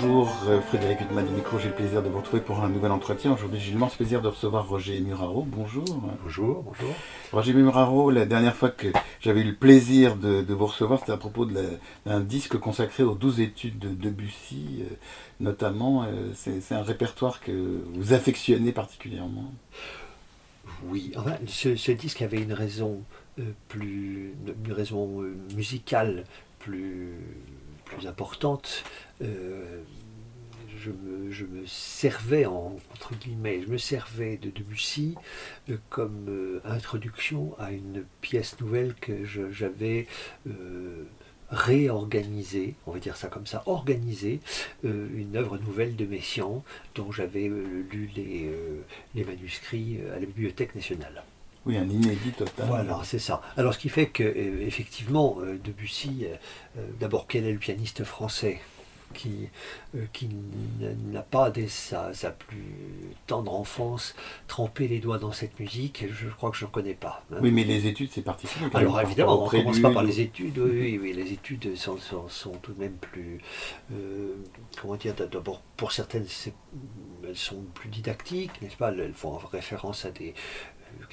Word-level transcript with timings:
Bonjour 0.00 0.36
euh, 0.48 0.60
Frédéric 0.60 1.02
Huttman 1.02 1.24
du 1.24 1.32
micro, 1.32 1.58
j'ai 1.58 1.68
le 1.68 1.74
plaisir 1.74 2.02
de 2.02 2.08
vous 2.08 2.18
retrouver 2.18 2.42
pour 2.42 2.64
un 2.64 2.68
nouvel 2.68 2.90
entretien. 2.90 3.32
Aujourd'hui 3.32 3.60
j'ai 3.60 3.70
l'immense 3.70 3.94
plaisir 3.94 4.20
de 4.22 4.28
recevoir 4.28 4.66
Roger 4.68 4.98
Muraro. 5.00 5.42
Bonjour. 5.46 5.84
Bonjour, 6.22 6.62
bonjour. 6.62 6.94
Roger 7.32 7.52
Muraro, 7.52 8.10
la 8.10 8.26
dernière 8.26 8.56
fois 8.56 8.70
que 8.70 8.88
j'avais 9.20 9.42
eu 9.42 9.44
le 9.44 9.54
plaisir 9.54 10.16
de, 10.16 10.42
de 10.42 10.54
vous 10.54 10.66
recevoir, 10.66 10.98
c'était 10.98 11.12
à 11.12 11.16
propos 11.16 11.46
d'un 11.46 12.20
disque 12.20 12.58
consacré 12.58 13.02
aux 13.04 13.14
12 13.14 13.40
études 13.40 13.78
de 13.78 13.90
Debussy, 13.90 14.80
euh, 14.82 14.94
notamment. 15.40 16.02
euh, 16.04 16.32
C'est 16.34 16.74
un 16.74 16.82
répertoire 16.82 17.40
que 17.40 17.82
vous 17.94 18.12
affectionnez 18.12 18.72
particulièrement. 18.72 19.52
Oui, 20.86 21.12
enfin, 21.16 21.36
ce, 21.46 21.76
ce 21.76 21.92
disque 21.92 22.20
avait 22.22 22.42
une 22.42 22.52
raison 22.52 23.00
euh, 23.38 23.42
plus, 23.68 24.34
une 24.66 24.72
raison 24.72 25.22
musicale 25.54 26.24
plus, 26.58 27.12
plus 27.84 28.06
importante. 28.06 28.84
Euh, 29.22 29.82
je, 30.76 30.90
me, 31.44 31.64
servais, 31.66 32.44
en, 32.44 32.76
entre 32.92 33.14
guillemets, 33.14 33.62
je 33.62 33.68
me 33.68 33.78
servais 33.78 34.36
de 34.36 34.50
Debussy 34.50 35.14
euh, 35.70 35.78
comme 35.88 36.26
euh, 36.28 36.60
introduction 36.64 37.54
à 37.58 37.72
une 37.72 38.04
pièce 38.20 38.60
nouvelle 38.60 38.94
que 38.94 39.24
j'avais 39.24 40.06
réorganisée, 41.50 42.74
on 42.86 42.92
va 42.92 42.98
dire 42.98 43.16
ça 43.16 43.28
comme 43.28 43.46
ça, 43.46 43.62
organisée, 43.66 44.40
une 44.82 45.36
œuvre 45.36 45.58
nouvelle 45.58 45.94
de 45.94 46.04
Messiaen 46.04 46.64
dont 46.94 47.12
j'avais 47.12 47.48
lu 47.48 48.10
les, 48.16 49.24
manuscrits 49.24 50.00
à 50.14 50.18
la 50.18 50.26
Bibliothèque 50.26 50.74
nationale. 50.74 51.22
Oui, 51.66 51.76
un 51.78 51.88
inédit 51.88 52.32
total. 52.32 52.66
Voilà, 52.66 53.00
c'est 53.04 53.18
ça. 53.18 53.40
Alors 53.56 53.74
ce 53.74 53.78
qui 53.78 53.88
fait 53.88 54.06
que 54.06 54.22
euh, 54.22 54.66
effectivement 54.66 55.36
euh, 55.40 55.58
Debussy, 55.62 56.26
euh, 56.76 56.80
d'abord 57.00 57.26
quel 57.26 57.46
est 57.46 57.52
le 57.52 57.58
pianiste 57.58 58.04
français 58.04 58.60
qui, 59.14 59.48
qui 60.12 60.28
n'a 61.12 61.22
pas 61.22 61.48
dès 61.50 61.68
sa, 61.68 62.12
sa 62.12 62.30
plus 62.32 62.64
tendre 63.28 63.54
enfance 63.54 64.16
trempé 64.48 64.88
les 64.88 64.98
doigts 64.98 65.18
dans 65.18 65.30
cette 65.30 65.60
musique? 65.60 66.04
Je 66.12 66.28
crois 66.28 66.50
que 66.50 66.56
je 66.56 66.64
ne 66.64 66.70
connais 66.70 66.94
pas. 66.94 67.22
hein. 67.32 67.36
Oui, 67.40 67.52
mais 67.52 67.62
les 67.62 67.86
études 67.86 68.10
c'est 68.12 68.22
particulier. 68.22 68.66
Alors 68.74 69.00
évidemment, 69.00 69.40
on 69.42 69.44
ne 69.46 69.50
commence 69.50 69.78
pas 69.78 69.90
par 69.92 70.02
les 70.02 70.20
études. 70.20 70.58
Oui, 70.58 70.70
oui, 70.80 70.98
oui, 71.00 71.12
les 71.12 71.32
études 71.32 71.76
sont, 71.76 71.96
sont- 71.96 72.28
sont 72.28 72.52
tout 72.56 72.72
de 72.72 72.80
même 72.80 72.96
plus. 72.96 73.38
euh, 73.92 74.34
comment 74.82 74.96
dire 74.96 75.14
D'abord, 75.14 75.62
pour 75.76 75.92
certaines, 75.92 76.26
c'est- 76.26 76.54
elles 77.26 77.36
sont 77.36 77.62
plus 77.72 77.88
didactiques, 77.90 78.60
n'est-ce 78.62 78.76
pas? 78.76 78.90
Elles 78.92 79.12
font 79.14 79.36
référence 79.38 80.04
à 80.06 80.10
des 80.10 80.34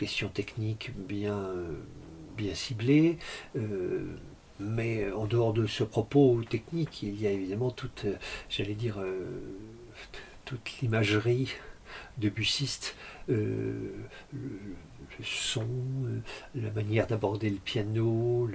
questions 0.02 0.30
techniques 0.30 0.92
bien, 0.98 1.38
euh, 1.38 1.74
bien 2.36 2.56
ciblées. 2.56 3.20
euh, 3.56 4.18
mais 4.60 5.12
en 5.12 5.26
dehors 5.26 5.54
de 5.54 5.66
ce 5.66 5.84
propos 5.84 6.40
technique, 6.48 7.02
il 7.02 7.20
y 7.20 7.26
a 7.26 7.32
évidemment 7.32 7.72
toute, 7.72 8.06
euh, 8.06 8.16
j'allais 8.48 8.76
dire, 8.76 8.98
toute 10.46 10.68
l'imagerie 10.82 11.54
de 12.20 12.30
bussiste, 12.30 12.96
le, 13.28 13.96
son, 15.24 15.66
la 16.54 16.70
manière 16.72 17.08
d'aborder 17.08 17.50
le 17.50 17.58
piano, 17.58 18.48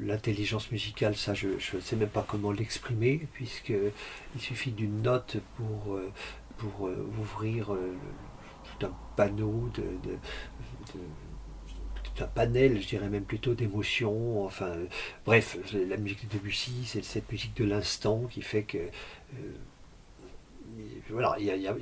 l'intelligence 0.00 0.70
musicale, 0.70 1.16
ça 1.16 1.34
je 1.34 1.48
ne 1.48 1.80
sais 1.80 1.96
même 1.96 2.08
pas 2.08 2.24
comment 2.26 2.52
l'exprimer, 2.52 3.26
puisqu'il 3.32 4.40
suffit 4.40 4.70
d'une 4.70 5.02
note 5.02 5.38
pour, 5.56 5.98
pour 6.58 6.88
ouvrir 7.20 7.76
un 8.82 8.92
panneau 9.16 9.70
de, 9.74 9.82
un 12.20 12.26
panel, 12.26 12.80
je 12.80 12.86
dirais 12.86 13.08
même 13.08 13.24
plutôt 13.24 13.54
d'émotions. 13.54 14.44
Enfin, 14.44 14.72
bref, 15.26 15.58
la 15.72 15.96
musique 15.96 16.28
de 16.28 16.34
Debussy, 16.38 16.84
c'est 16.84 17.02
cette 17.04 17.30
musique 17.30 17.56
de 17.56 17.64
l'instant 17.64 18.22
qui 18.30 18.40
fait 18.42 18.62
que 18.62 18.78
euh, 18.78 19.52
voilà, 21.10 21.36
il 21.38 21.44
y 21.46 21.68
a- 21.68 21.74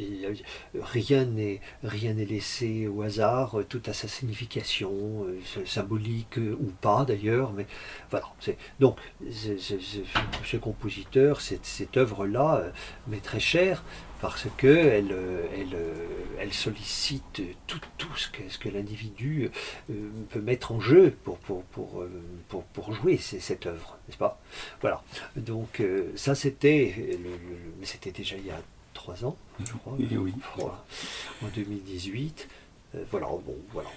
rien 0.82 1.24
n'est 1.24 1.60
rien 1.82 2.14
n'est 2.14 2.24
laissé 2.24 2.86
au 2.88 3.02
hasard, 3.02 3.56
tout 3.68 3.80
a 3.86 3.92
sa 3.92 4.08
signification, 4.08 5.24
euh, 5.24 5.38
sy- 5.44 5.66
symbolique 5.66 6.36
ou 6.38 6.70
pas 6.80 7.04
d'ailleurs, 7.04 7.52
mais 7.52 7.66
voilà. 8.10 8.26
Donc, 8.80 8.98
ce 9.30 10.56
compositeur, 10.56 11.40
cette, 11.40 11.64
cette 11.64 11.96
œuvre-là, 11.96 12.56
euh, 12.56 12.70
m'est 13.06 13.22
très 13.22 13.40
chère 13.40 13.82
parce 14.22 14.46
que 14.56 14.68
elle, 14.68 15.10
euh, 15.10 15.44
elle, 15.52 15.74
euh, 15.74 16.06
elle 16.38 16.52
sollicite 16.52 17.42
tout, 17.66 17.80
tout 17.98 18.16
ce 18.16 18.28
que, 18.28 18.48
ce 18.48 18.56
que 18.56 18.68
l'individu 18.68 19.50
euh, 19.90 20.10
peut 20.30 20.40
mettre 20.40 20.70
en 20.70 20.80
jeu 20.80 21.12
pour, 21.24 21.38
pour, 21.38 21.64
pour, 21.64 22.04
pour, 22.48 22.62
pour 22.62 22.92
jouer 22.94 23.18
cette 23.18 23.66
œuvre, 23.66 23.98
n'est-ce 24.06 24.18
pas? 24.18 24.40
Voilà. 24.80 25.02
Donc, 25.36 25.82
ça, 26.14 26.36
c'était, 26.36 27.18
mais 27.80 27.86
c'était 27.86 28.12
déjà 28.12 28.36
il 28.36 28.46
y 28.46 28.50
a 28.50 28.60
trois 28.94 29.24
ans, 29.24 29.36
je 29.58 29.72
crois. 29.72 29.94
Oui, 29.98 30.08
oui. 30.12 30.32
Voilà. 30.56 30.84
En 31.42 31.48
2018. 31.48 32.48
Euh, 32.94 33.04
voilà, 33.10 33.26
bon, 33.26 33.56
voilà. 33.72 33.88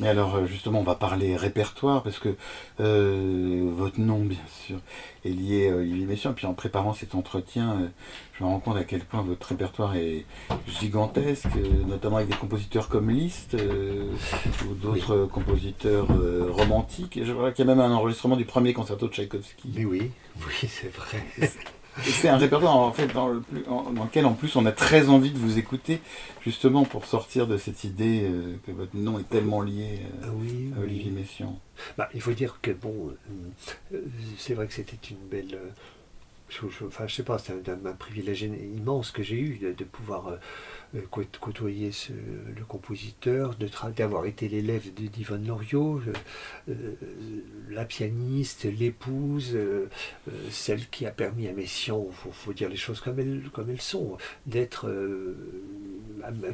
Mais 0.00 0.08
alors 0.08 0.36
euh, 0.36 0.46
justement, 0.46 0.80
on 0.80 0.84
va 0.84 0.94
parler 0.94 1.36
répertoire 1.36 2.02
parce 2.02 2.18
que 2.18 2.34
euh, 2.80 3.70
votre 3.72 4.00
nom, 4.00 4.20
bien 4.20 4.38
sûr, 4.48 4.78
est 5.24 5.30
lié 5.30 5.70
à 5.70 5.76
Olivier 5.76 6.06
Messiaen. 6.06 6.32
Puis 6.32 6.46
en 6.46 6.54
préparant 6.54 6.94
cet 6.94 7.14
entretien, 7.14 7.72
euh, 7.72 7.86
je 8.38 8.44
me 8.44 8.48
rends 8.48 8.60
compte 8.60 8.76
à 8.76 8.84
quel 8.84 9.00
point 9.00 9.20
votre 9.20 9.48
répertoire 9.48 9.94
est 9.96 10.24
gigantesque, 10.66 11.48
notamment 11.86 12.16
avec 12.16 12.28
des 12.28 12.36
compositeurs 12.36 12.88
comme 12.88 13.10
Liszt 13.10 13.54
euh, 13.54 14.10
ou 14.66 14.74
d'autres 14.74 15.26
compositeurs 15.26 16.08
euh, 16.10 16.48
romantiques. 16.50 17.18
Et 17.18 17.24
je 17.24 17.32
vois 17.32 17.52
qu'il 17.52 17.66
y 17.66 17.70
a 17.70 17.74
même 17.74 17.84
un 17.84 17.92
enregistrement 17.92 18.36
du 18.36 18.46
premier 18.46 18.72
concerto 18.72 19.08
de 19.08 19.12
Tchaïkovski. 19.12 19.70
Mais 19.74 19.84
oui, 19.84 20.10
oui, 20.46 20.68
c'est 20.68 20.94
vrai. 20.94 21.22
C'est 22.02 22.28
un 22.28 22.36
répertoire 22.36 22.76
en 22.76 22.92
fait 22.92 23.08
dans, 23.08 23.28
le 23.28 23.40
plus- 23.40 23.64
en- 23.68 23.90
dans 23.92 24.04
lequel 24.04 24.26
en 24.26 24.34
plus 24.34 24.54
on 24.56 24.66
a 24.66 24.72
très 24.72 25.08
envie 25.08 25.30
de 25.30 25.38
vous 25.38 25.58
écouter, 25.58 26.00
justement 26.42 26.84
pour 26.84 27.04
sortir 27.06 27.46
de 27.46 27.56
cette 27.56 27.84
idée 27.84 28.22
euh, 28.24 28.56
que 28.66 28.72
votre 28.72 28.96
nom 28.96 29.18
est 29.18 29.28
tellement 29.28 29.60
lié 29.62 30.00
euh, 30.02 30.24
Ah 30.24 30.28
oui, 30.34 30.70
à 30.76 30.80
Olivier 30.82 31.10
oui. 31.14 31.20
Messiaen. 31.20 31.58
Bah, 31.98 32.08
il 32.14 32.20
faut 32.20 32.32
dire 32.32 32.58
que 32.62 32.70
bon, 32.70 33.12
euh, 33.94 33.98
c'est 34.38 34.54
vrai 34.54 34.66
que 34.66 34.72
c'était 34.74 34.96
une 35.10 35.26
belle. 35.30 35.58
je, 36.48 36.60
je- 36.68 36.84
enfin, 36.84 37.06
je 37.06 37.14
sais 37.14 37.22
pas, 37.22 37.38
c'est 37.38 37.52
un, 37.68 37.86
un 37.86 37.92
privilège 37.92 38.42
immense 38.42 39.10
que 39.10 39.22
j'ai 39.22 39.36
eu 39.38 39.58
de, 39.62 39.72
de 39.72 39.84
pouvoir 39.84 40.32
côtoyer 41.40 41.92
ce- 41.92 42.12
le 42.12 42.64
compositeur, 42.64 43.54
d'avoir 43.96 44.26
été 44.26 44.48
l'élève 44.48 44.92
de 44.94 45.06
d'Yvonne 45.06 45.46
Loriot, 45.46 46.00
euh, 46.00 46.12
euh, 46.70 46.94
la 47.70 47.84
pianiste, 47.84 48.64
l'épouse, 48.64 49.52
euh, 49.54 49.88
euh, 50.28 50.32
celle 50.50 50.88
qui 50.88 51.06
a 51.06 51.10
permis 51.10 51.48
à 51.48 51.52
Messiaen, 51.52 52.04
il 52.08 52.32
faut, 52.32 52.52
dire 52.52 52.68
les 52.68 52.76
choses 52.76 53.00
comme 53.00 53.18
elles, 53.20 53.80
sont, 53.80 54.16
d'être, 54.46 54.88
euh, 54.88 55.36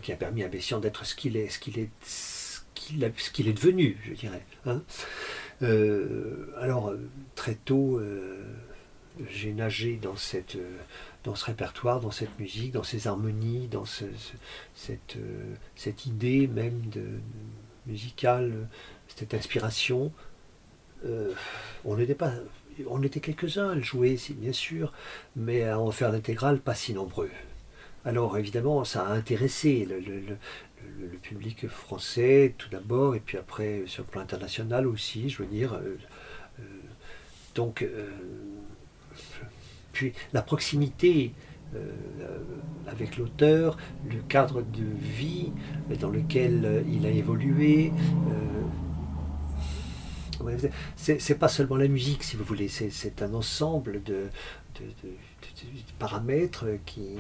qui 0.03 0.13
a 0.13 0.17
permis 0.17 0.43
à 0.45 0.49
Messiaen 0.49 0.81
d'être 0.81 1.05
ce 1.07 1.15
qu'il 1.15 1.37
est, 1.37 1.49
ce 1.49 1.59
qu'il 1.59 1.79
est, 1.79 1.91
ce 2.03 3.31
qu'il 3.31 3.49
est 3.49 3.53
devenu, 3.53 3.97
je 4.05 4.13
dirais. 4.13 4.45
hein. 4.67 4.83
Euh, 5.63 6.49
alors, 6.59 6.91
euh, 6.91 6.99
très 7.35 7.55
tôt, 7.55 7.99
euh, 7.99 8.43
j'ai 9.31 9.53
nagé 9.55 9.97
dans, 9.97 10.17
cette, 10.17 10.57
euh, 10.57 10.77
dans 11.27 11.35
ce 11.35 11.45
répertoire, 11.45 12.01
dans 12.01 12.13
cette 12.13 12.39
musique, 12.39 12.73
dans 12.73 12.85
ces 12.85 13.09
harmonies, 13.09 13.67
dans 13.67 13.85
euh, 14.03 15.55
cette 15.75 16.07
idée 16.07 16.47
même 16.47 16.81
de, 16.87 17.05
musicale, 17.87 18.69
cette 19.09 19.35
inspiration. 19.35 20.13
Euh, 21.05 21.33
on 21.85 21.97
n'était 21.97 22.15
pas. 22.15 22.33
On 22.89 23.03
était 23.03 23.21
quelques-uns 23.21 23.71
à 23.71 23.75
le 23.75 23.83
jouer, 23.83 24.19
bien 24.31 24.53
sûr, 24.53 24.93
mais 25.35 25.65
à 25.65 25.81
en 25.81 25.91
faire 25.91 26.13
l'intégrale, 26.13 26.61
pas 26.61 26.75
si 26.75 26.93
nombreux. 26.93 27.31
Alors 28.05 28.39
évidemment, 28.39 28.85
ça 28.85 29.07
a 29.07 29.13
intéressé 29.13 29.89
le, 29.89 30.37
public 31.23 31.67
français 31.67 32.55
tout 32.57 32.69
d'abord, 32.69 33.17
et 33.17 33.21
puis 33.21 33.37
après 33.37 33.83
sur 33.87 34.05
le 34.05 34.09
plan 34.11 34.21
international 34.21 34.87
aussi, 34.87 35.29
je 35.29 35.43
veux 35.43 35.49
dire. 35.49 35.75
euh, 35.75 35.97
donc, 37.55 37.85
puis 39.97 40.13
la 40.35 40.43
proximité 40.43 41.33
euh, 41.75 41.79
euh, 42.21 42.39
avec 42.87 43.17
l'auteur, 43.17 43.79
le 44.07 44.21
cadre 44.29 44.61
de 44.61 44.85
vie 45.01 45.53
dans 45.99 46.11
lequel 46.11 46.67
euh, 46.67 46.83
il 46.87 47.07
a 47.07 47.11
évolué. 47.11 47.95
euh, 48.31 48.63
c'est 50.97 51.39
pas 51.39 51.49
seulement 51.49 51.77
la 51.77 51.89
musique, 51.89 52.23
si 52.23 52.37
vous 52.37 52.45
voulez, 52.45 52.69
c'est 52.69 53.23
un 53.23 53.33
ensemble 53.33 54.03
de, 54.03 54.27
paramètres 55.99 56.67
qui, 56.85 57.17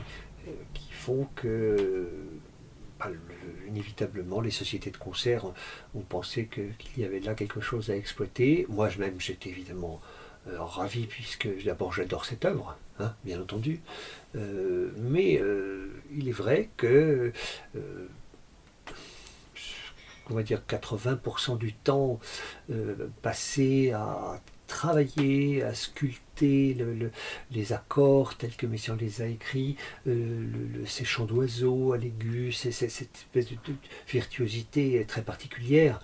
euh, 0.46 0.50
font 0.90 1.26
que 1.34 2.08
bah, 2.98 3.08
le- 3.10 3.68
inévitablement 3.68 4.40
les 4.40 4.50
sociétés 4.50 4.90
de 4.90 4.96
concert 4.96 5.44
ont, 5.94 6.00
pensé 6.00 6.46
qu'il 6.46 7.02
y 7.02 7.04
avait 7.04 7.20
là 7.20 7.34
quelque 7.34 7.60
chose 7.60 7.90
à 7.90 7.96
exploiter. 7.96 8.66
Moi 8.68 8.88
je- 8.90 8.98
même 8.98 9.20
j'étais 9.20 9.50
évidemment 9.50 10.00
ravi 10.58 11.06
puisque 11.06 11.48
d'abord 11.64 11.92
j'adore 11.92 12.24
cette 12.24 12.44
œuvre, 12.44 12.76
hein, 12.98 13.14
bien 13.24 13.40
entendu, 13.40 13.80
mais 14.34 15.40
il 16.14 16.28
est 16.28 16.32
vrai 16.32 16.68
que 16.76 17.32
on 20.28 20.40
dire 20.40 20.62
80% 20.68 21.58
du 21.58 21.72
temps 21.72 22.20
passé 23.22 23.92
à 23.92 24.40
travailler, 24.66 25.62
à 25.62 25.74
sculpter 25.74 26.76
les 27.50 27.72
accords 27.72 28.36
tels 28.36 28.56
que 28.56 28.66
Messiaen 28.66 28.96
les 28.96 29.22
a 29.22 29.26
écrits, 29.26 29.76
ces 30.86 31.04
chants 31.04 31.24
d'oiseaux 31.24 31.92
à 31.92 31.98
l'aigu, 31.98 32.52
cette 32.52 32.82
espèce 32.82 33.50
de, 33.50 33.56
virtuosité 34.08 35.04
très 35.06 35.22
particulière. 35.22 36.00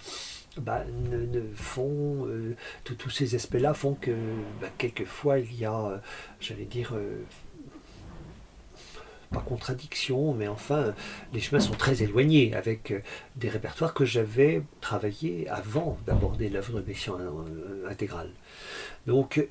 Bah, 0.59 0.85
ne, 1.11 1.41
font 1.55 2.27
euh, 2.27 2.55
tous 2.85 3.09
ces 3.09 3.35
aspects-là 3.35 3.73
font 3.73 3.95
que 3.95 4.11
bah, 4.61 4.69
quelquefois 4.77 5.39
il 5.39 5.55
y 5.59 5.65
a, 5.65 5.75
euh, 5.75 5.97
j'allais 6.41 6.67
dire, 6.67 6.93
euh, 6.95 7.23
pas 9.31 9.41
contradiction, 9.41 10.35
mais 10.35 10.49
enfin, 10.49 10.95
les 11.33 11.41
chemins 11.41 11.61
sont 11.61 11.73
très 11.73 12.03
éloignés 12.03 12.55
avec 12.55 12.93
des 13.37 13.49
répertoires 13.49 13.95
que 13.95 14.05
j'avais 14.05 14.63
travaillés 14.83 15.49
avant 15.49 15.97
d'aborder 16.07 16.51
l'œuvre 16.51 16.81
de 16.81 16.87
Messiaen 16.87 17.19
intégrale. 17.89 18.29
Donc, 19.07 19.43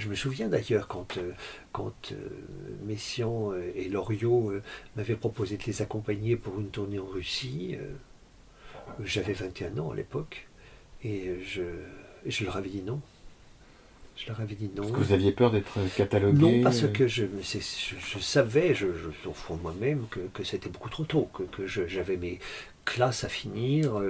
je 0.00 0.08
me 0.08 0.14
souviens 0.14 0.48
d'ailleurs 0.48 0.88
quand, 0.88 1.18
euh, 1.18 1.32
quand 1.72 2.12
euh, 2.12 2.16
Messian 2.84 3.52
euh, 3.52 3.70
et 3.74 3.88
Loriot 3.88 4.52
m'avaient 4.96 5.14
proposé 5.14 5.56
de 5.56 5.64
les 5.64 5.82
accompagner 5.82 6.36
pour 6.36 6.58
une 6.58 6.70
tournée 6.70 6.98
en 6.98 7.06
Russie. 7.06 7.76
J'avais 9.04 9.34
21 9.34 9.78
ans 9.78 9.90
à 9.90 9.94
l'époque 9.94 10.48
et 11.04 11.36
je, 11.44 11.62
je 12.26 12.44
leur 12.44 12.56
avais 12.56 12.70
dit 12.70 12.82
non. 12.82 13.00
Je 14.16 14.26
leur 14.26 14.40
avais 14.40 14.54
dit 14.54 14.70
non. 14.74 14.82
Parce 14.82 14.92
que 14.92 15.06
vous 15.06 15.12
aviez 15.12 15.32
peur 15.32 15.50
d'être 15.50 15.78
catalogué 15.96 16.58
Non, 16.58 16.62
parce 16.62 16.86
que 16.88 17.06
je, 17.06 17.24
je, 17.42 18.18
savais, 18.18 18.74
je, 18.74 18.86
au 19.26 19.32
fond 19.32 19.56
moi-même, 19.56 20.06
que, 20.34 20.44
c'était 20.44 20.68
beaucoup 20.68 20.90
trop 20.90 21.04
tôt, 21.04 21.30
que, 21.32 21.44
que 21.44 21.66
j'avais 21.66 22.16
mes 22.16 22.38
classes 22.84 23.24
à 23.24 23.28
finir, 23.28 24.02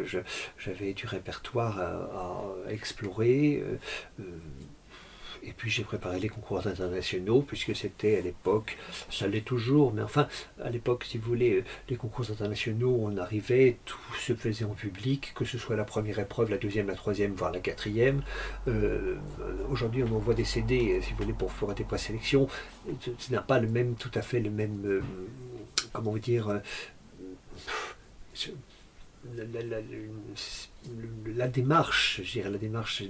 j'avais 0.58 0.94
du 0.94 1.06
répertoire 1.06 1.78
à, 1.78 2.72
explorer. 2.72 3.62
Et 5.42 5.52
puis 5.52 5.70
j'ai 5.70 5.84
préparé 5.84 6.20
les 6.20 6.28
concours 6.28 6.66
internationaux, 6.66 7.42
puisque 7.42 7.74
c'était 7.74 8.18
à 8.18 8.20
l'époque, 8.20 8.76
ça 9.10 9.26
l'est 9.26 9.44
toujours, 9.44 9.92
mais 9.92 10.02
enfin, 10.02 10.28
à 10.62 10.68
l'époque, 10.68 11.04
si 11.04 11.18
vous 11.18 11.28
voulez, 11.28 11.54
euh, 11.54 11.64
les 11.88 11.96
concours 11.96 12.30
internationaux, 12.30 12.96
on 13.00 13.16
arrivait, 13.16 13.78
tout 13.86 13.98
se 14.18 14.34
faisait 14.34 14.64
en 14.64 14.74
public, 14.74 15.32
que 15.34 15.44
ce 15.44 15.56
soit 15.56 15.76
la 15.76 15.84
première 15.84 16.18
épreuve, 16.18 16.50
la 16.50 16.58
deuxième, 16.58 16.88
la 16.88 16.94
troisième, 16.94 17.32
voire 17.32 17.52
la 17.52 17.60
quatrième. 17.60 18.22
Euh, 18.68 19.16
aujourd'hui, 19.70 20.02
on 20.02 20.14
envoie 20.14 20.34
des 20.34 20.44
CD, 20.44 20.92
euh, 20.92 21.02
si 21.02 21.12
vous 21.12 21.22
voulez, 21.22 21.32
pour 21.32 21.52
faire 21.52 21.74
des 21.74 21.84
présélections. 21.84 22.46
Ce 23.18 23.32
n'a 23.32 23.40
pas 23.40 23.60
le 23.60 23.68
même, 23.68 23.94
tout 23.94 24.10
à 24.14 24.22
fait 24.22 24.40
le 24.40 24.50
même, 24.50 25.02
comment 25.92 26.10
vous 26.10 26.18
dire, 26.18 26.60
la, 31.36 31.48
démarche, 31.48 32.20
je 32.24 32.32
dirais, 32.32 32.50
la 32.50 32.58
démarche 32.58 33.02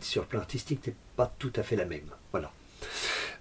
sur 0.00 0.22
le 0.22 0.28
plan 0.28 0.40
artistique 0.40 0.86
n'est 0.86 0.94
pas 1.16 1.32
tout 1.38 1.52
à 1.56 1.62
fait 1.62 1.76
la 1.76 1.84
même. 1.84 2.10
Voilà. 2.32 2.52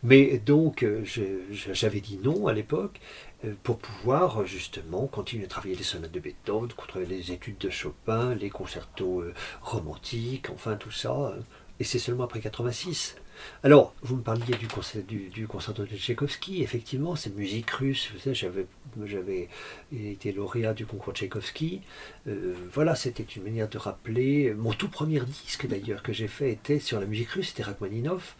Mais 0.03 0.37
donc, 0.37 0.83
euh, 0.83 1.03
j'avais 1.51 2.01
dit 2.01 2.19
non 2.23 2.47
à 2.47 2.53
l'époque 2.53 2.99
euh, 3.43 3.53
pour 3.63 3.79
pouvoir 3.79 4.45
justement 4.45 5.07
continuer 5.07 5.45
à 5.45 5.47
travailler 5.47 5.75
les 5.75 5.83
sonates 5.83 6.11
de 6.11 6.19
Beethoven, 6.19 6.71
contre 6.73 6.99
les 6.99 7.31
études 7.31 7.57
de 7.57 7.69
Chopin, 7.69 8.35
les 8.35 8.49
concertos 8.49 9.21
euh, 9.21 9.33
romantiques, 9.61 10.49
enfin 10.51 10.75
tout 10.75 10.91
ça. 10.91 11.33
Et 11.79 11.83
c'est 11.83 11.99
seulement 11.99 12.25
après 12.25 12.39
86 12.39 13.15
alors, 13.63 13.93
vous 14.01 14.17
me 14.17 14.21
parliez 14.21 14.55
du, 14.55 15.47
concerto 15.47 15.83
de 15.83 15.95
Tchaïkovski. 15.95 16.61
Effectivement, 16.61 17.15
c'est 17.15 17.35
musique 17.35 17.69
russe. 17.71 18.11
Vous 18.13 18.19
savez, 18.19 18.35
j'avais, 18.35 18.67
j'avais 19.05 19.49
été 19.91 20.31
lauréat 20.31 20.73
du 20.73 20.85
concours 20.85 21.13
Tchaïkovski. 21.13 21.81
Euh, 22.27 22.53
voilà, 22.71 22.95
c'était 22.95 23.23
une 23.23 23.43
manière 23.43 23.69
de 23.69 23.77
rappeler. 23.77 24.53
Mon 24.53 24.73
tout 24.73 24.89
premier 24.89 25.19
disque, 25.21 25.67
d'ailleurs, 25.67 26.03
que 26.03 26.13
j'ai 26.13 26.27
fait 26.27 26.51
était 26.51 26.79
sur 26.79 26.99
la 26.99 27.05
musique 27.05 27.29
russe. 27.29 27.49
C'était 27.49 27.63
Rachmaninov. 27.63 28.35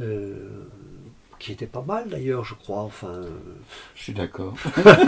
Euh, 0.00 0.64
qui 1.42 1.50
était 1.50 1.66
pas 1.66 1.82
mal 1.82 2.08
d'ailleurs, 2.08 2.44
je 2.44 2.54
crois. 2.54 2.82
Enfin, 2.82 3.20
je 3.96 4.02
suis 4.02 4.12
d'accord. 4.12 4.54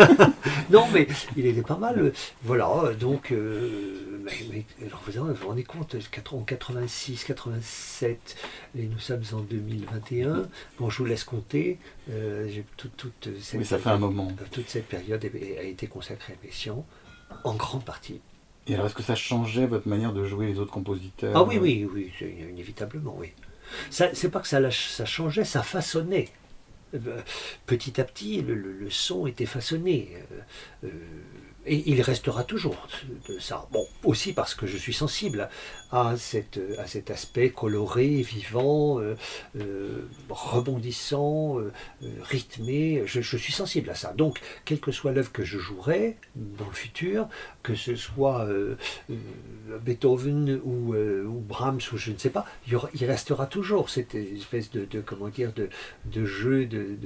non, 0.70 0.84
mais 0.92 1.06
il 1.36 1.46
était 1.46 1.62
pas 1.62 1.76
mal. 1.76 2.12
Voilà, 2.42 2.92
donc, 2.98 3.31
euh, 3.31 4.25
mais, 4.50 4.64
alors 4.84 5.00
vous 5.06 5.34
vous 5.34 5.46
rendez 5.46 5.62
compte, 5.62 5.94
en 6.32 6.42
86, 6.42 7.25
87, 7.25 8.36
et 8.76 8.86
nous 8.86 8.98
sommes 8.98 9.22
en 9.32 9.40
2021. 9.40 10.48
Bon, 10.78 10.90
je 10.90 10.98
vous 10.98 11.04
laisse 11.04 11.22
compter. 11.22 11.78
Euh, 12.10 12.50
toute, 12.76 13.28
cette 13.40 13.64
ça 13.64 13.78
fait 13.78 13.90
un 13.90 13.98
moment. 13.98 14.32
Toute 14.50 14.69
cette 14.69 14.88
période 14.88 15.25
a 15.25 15.62
été 15.62 15.86
consacrée 15.86 16.32
à 16.32 16.44
Messiaen, 16.44 16.84
en 17.44 17.54
grande 17.54 17.84
partie. 17.84 18.20
Et 18.66 18.75
alors, 18.75 18.86
est-ce 18.86 18.94
que 18.94 19.02
ça 19.04 19.14
changeait 19.14 19.66
votre 19.66 19.86
manière 19.86 20.12
de 20.12 20.25
jouer 20.25 20.46
les 20.46 20.58
autres 20.58 20.72
compositeurs? 20.72 21.36
Ah 21.36 21.44
oui, 21.44 21.58
oui, 21.60 21.86
oui, 21.92 22.10
inévitablement, 22.50 23.14
oui. 23.16 23.31
C'est 23.91 24.31
pas 24.31 24.41
que 24.41 24.49
ça, 24.49 24.71
changeait, 25.05 25.44
ça 25.44 25.62
façonnait. 25.62 26.29
Euh, 26.94 27.21
petit 27.67 28.00
à 28.00 28.05
petit, 28.05 28.43
le, 28.43 28.88
son 28.91 29.26
était 29.26 29.47
façonné. 29.47 30.17
Euh, 30.85 30.88
euh, 30.88 30.91
et 31.66 31.82
il 31.90 32.00
restera 32.02 32.44
toujours 32.44 32.87
de 33.28 33.38
ça. 33.38 33.66
Bon, 33.72 33.87
aussi 34.02 34.32
parce 34.32 34.55
que 34.55 34.66
je 34.66 34.76
suis 34.76 34.93
sensible 34.93 35.49
à, 35.90 36.14
cette, 36.16 36.61
à 36.78 36.87
cet 36.87 37.11
aspect 37.11 37.50
coloré, 37.50 38.22
vivant, 38.22 39.00
euh, 39.00 39.16
euh, 39.56 40.08
rebondissant, 40.28 41.58
euh, 41.58 41.72
rythmé. 42.22 43.02
Je, 43.06 43.20
suis 43.20 43.52
sensible 43.52 43.90
à 43.90 43.94
ça. 43.94 44.12
Donc, 44.12 44.40
quelle 44.64 44.81
que 44.81 44.93
soit 44.93 45.12
l'œuvre 45.12 45.32
que 45.32 45.44
je 45.44 45.58
jouerai 45.58 46.16
dans 46.37 46.66
le 46.66 46.75
futur, 46.75 47.28
que 47.62 47.75
ce 47.75 47.96
soit 47.96 48.46
Beethoven 49.82 50.60
ou, 50.64 50.94
Brahms 51.40 51.81
ou 51.93 51.96
je 51.96 52.12
ne 52.12 52.19
sais 52.19 52.31
pas, 52.31 52.46
il, 52.67 53.05
restera 53.05 53.46
toujours 53.46 53.90
cette 53.90 54.14
espèce 54.14 54.70
de, 54.70 55.00
comment 55.00 55.28
dire, 55.28 55.52
de, 55.52 55.69
de 56.06 56.25
jeu, 56.25 56.67
de 56.67 56.96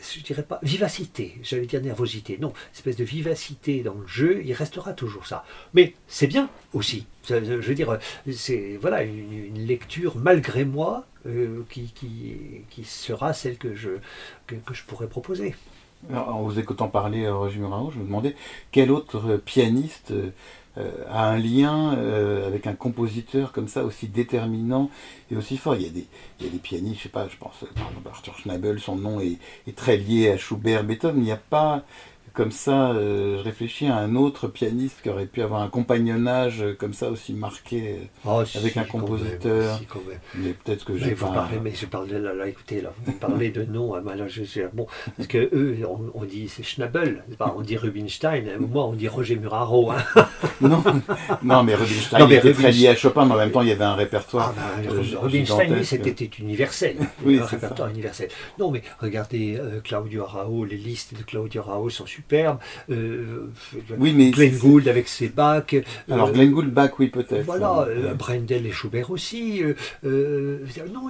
je 0.00 0.20
dirais 0.22 0.42
pas 0.42 0.58
vivacité, 0.62 1.38
j'allais 1.42 1.66
dire 1.66 1.82
nervosité, 1.82 2.38
non, 2.40 2.52
espèce 2.74 2.96
de 2.96 3.04
vivacité 3.04 3.82
dans 3.82 3.94
le 3.94 4.06
jeu, 4.06 4.42
il 4.44 4.52
restera 4.52 4.92
toujours 4.92 5.26
ça. 5.26 5.44
Mais 5.74 5.94
c'est 6.08 6.26
bien 6.26 6.48
aussi. 6.72 7.06
Je 7.28 7.34
veux 7.34 7.74
dire, 7.74 7.98
c'est 8.32 8.78
voilà 8.80 9.02
une, 9.02 9.66
lecture 9.66 10.16
malgré 10.16 10.64
moi 10.64 11.06
euh, 11.26 11.64
qui, 11.68 11.92
qui, 12.70 12.84
sera 12.84 13.32
celle 13.32 13.58
que 13.58 13.74
je, 13.74 13.90
que, 14.46 14.56
je 14.72 14.84
pourrais 14.84 15.08
proposer. 15.08 15.56
en 16.12 16.42
vous 16.42 16.58
écoutant 16.58 16.88
parler, 16.88 17.24
euh, 17.24 17.34
Roger 17.34 17.58
Muraro, 17.58 17.90
je 17.90 17.98
me 17.98 18.04
demandais 18.04 18.36
quel 18.70 18.92
autre 18.92 19.36
pianiste 19.44 20.12
euh, 20.12 20.30
a 21.10 21.30
un 21.30 21.38
lien 21.38 21.94
euh, 21.96 22.46
avec 22.46 22.66
un 22.66 22.74
compositeur 22.74 23.52
comme 23.52 23.68
ça 23.68 23.84
aussi 23.84 24.08
déterminant 24.08 24.90
et 25.30 25.36
aussi 25.36 25.56
fort. 25.56 25.76
Il 25.76 25.82
y 25.82 25.86
a 25.86 25.90
des, 25.90 26.06
il 26.40 26.46
y 26.46 26.48
a 26.48 26.52
des 26.52 26.58
pianistes, 26.58 26.98
je 26.98 27.02
sais 27.04 27.08
pas, 27.08 27.28
je 27.28 27.36
pense 27.36 27.64
par 27.74 27.88
exemple 27.88 28.08
Arthur 28.08 28.38
Schnabel, 28.38 28.80
son 28.80 28.96
nom 28.96 29.20
est, 29.20 29.38
est 29.66 29.76
très 29.76 29.96
lié 29.96 30.30
à 30.30 30.36
Schubert, 30.36 30.84
Beethoven, 30.84 31.20
il 31.20 31.24
n'y 31.24 31.32
a 31.32 31.36
pas 31.36 31.84
comme 32.36 32.50
ça, 32.50 32.90
euh, 32.90 33.38
je 33.38 33.42
réfléchis 33.42 33.86
à 33.86 33.96
un 33.96 34.14
autre 34.14 34.46
pianiste 34.46 35.00
qui 35.02 35.08
aurait 35.08 35.26
pu 35.26 35.40
avoir 35.40 35.62
un 35.62 35.68
compagnonnage 35.68 36.62
comme 36.78 36.92
ça 36.92 37.08
aussi 37.08 37.32
marqué 37.32 38.10
oh, 38.26 38.42
avec 38.54 38.76
un 38.76 38.84
compositeur. 38.84 39.80
mais 40.34 40.50
peut-être 40.50 40.84
que 40.84 40.98
j'ai 40.98 41.14
pas. 41.14 41.28
Parlez, 41.28 41.58
mais 41.62 41.72
je 41.74 41.86
parle 41.86 42.08
de 42.08 42.18
là, 42.18 42.34
là, 42.34 42.46
écoutez, 42.46 42.82
là, 42.82 42.92
vous 43.04 43.12
parlez 43.12 43.50
de 43.50 43.64
nom. 43.64 43.94
Hein, 43.94 44.02
je, 44.28 44.62
bon, 44.74 44.86
parce 45.16 45.28
que 45.28 45.38
eux, 45.38 45.78
on, 46.14 46.24
dit 46.24 46.48
c'est 46.48 46.62
Schnabel, 46.62 47.24
on 47.40 47.62
dit 47.62 47.78
Rubinstein. 47.78 48.44
Hein, 48.48 48.58
moi, 48.60 48.84
on 48.84 48.92
dit 48.92 49.08
Roger 49.08 49.36
Muraro. 49.36 49.90
Hein. 49.90 50.04
non, 50.60 50.82
non, 51.42 51.62
mais 51.62 51.74
Rubinstein 51.74 52.20
non, 52.20 52.28
mais 52.28 52.36
était 52.36 52.52
très 52.52 52.70
lié 52.70 52.88
à 52.88 52.96
Chopin, 52.96 53.24
mais 53.24 53.32
en 53.32 53.38
même 53.38 53.50
temps, 53.50 53.62
il 53.62 53.68
y 53.68 53.72
avait 53.72 53.84
un 53.84 53.94
répertoire. 53.94 54.54
Ah, 54.58 54.82
bah, 54.84 55.20
Rubinstein, 55.22 55.82
c'était 55.82 56.30
universel. 56.38 56.96
oui, 57.24 57.38
un 57.38 57.46
répertoire 57.46 57.88
universel. 57.88 58.28
Non, 58.58 58.70
mais 58.70 58.82
regardez 59.00 59.56
euh, 59.58 59.80
Claudio 59.80 60.24
Arao, 60.24 60.66
les 60.66 60.76
listes 60.76 61.16
de 61.16 61.22
Claudio 61.22 61.62
Arao 61.62 61.88
sont 61.88 62.04
super 62.04 62.25
superbe. 62.26 62.58
Euh, 62.90 63.50
oui, 63.98 64.12
mais 64.12 64.30
Glenn 64.30 64.56
Gould 64.56 64.88
avec 64.88 65.08
ses 65.08 65.28
Bach. 65.28 65.72
Euh, 65.72 65.82
Alors 66.10 66.32
Glenn 66.32 66.50
Gould, 66.50 66.70
Bach, 66.70 66.90
oui, 66.98 67.08
peut-être. 67.08 67.44
Voilà, 67.44 67.86
euh, 67.88 68.14
Brendel 68.14 68.66
et 68.66 68.72
Schubert 68.72 69.10
aussi. 69.10 69.62
non, 70.02 71.08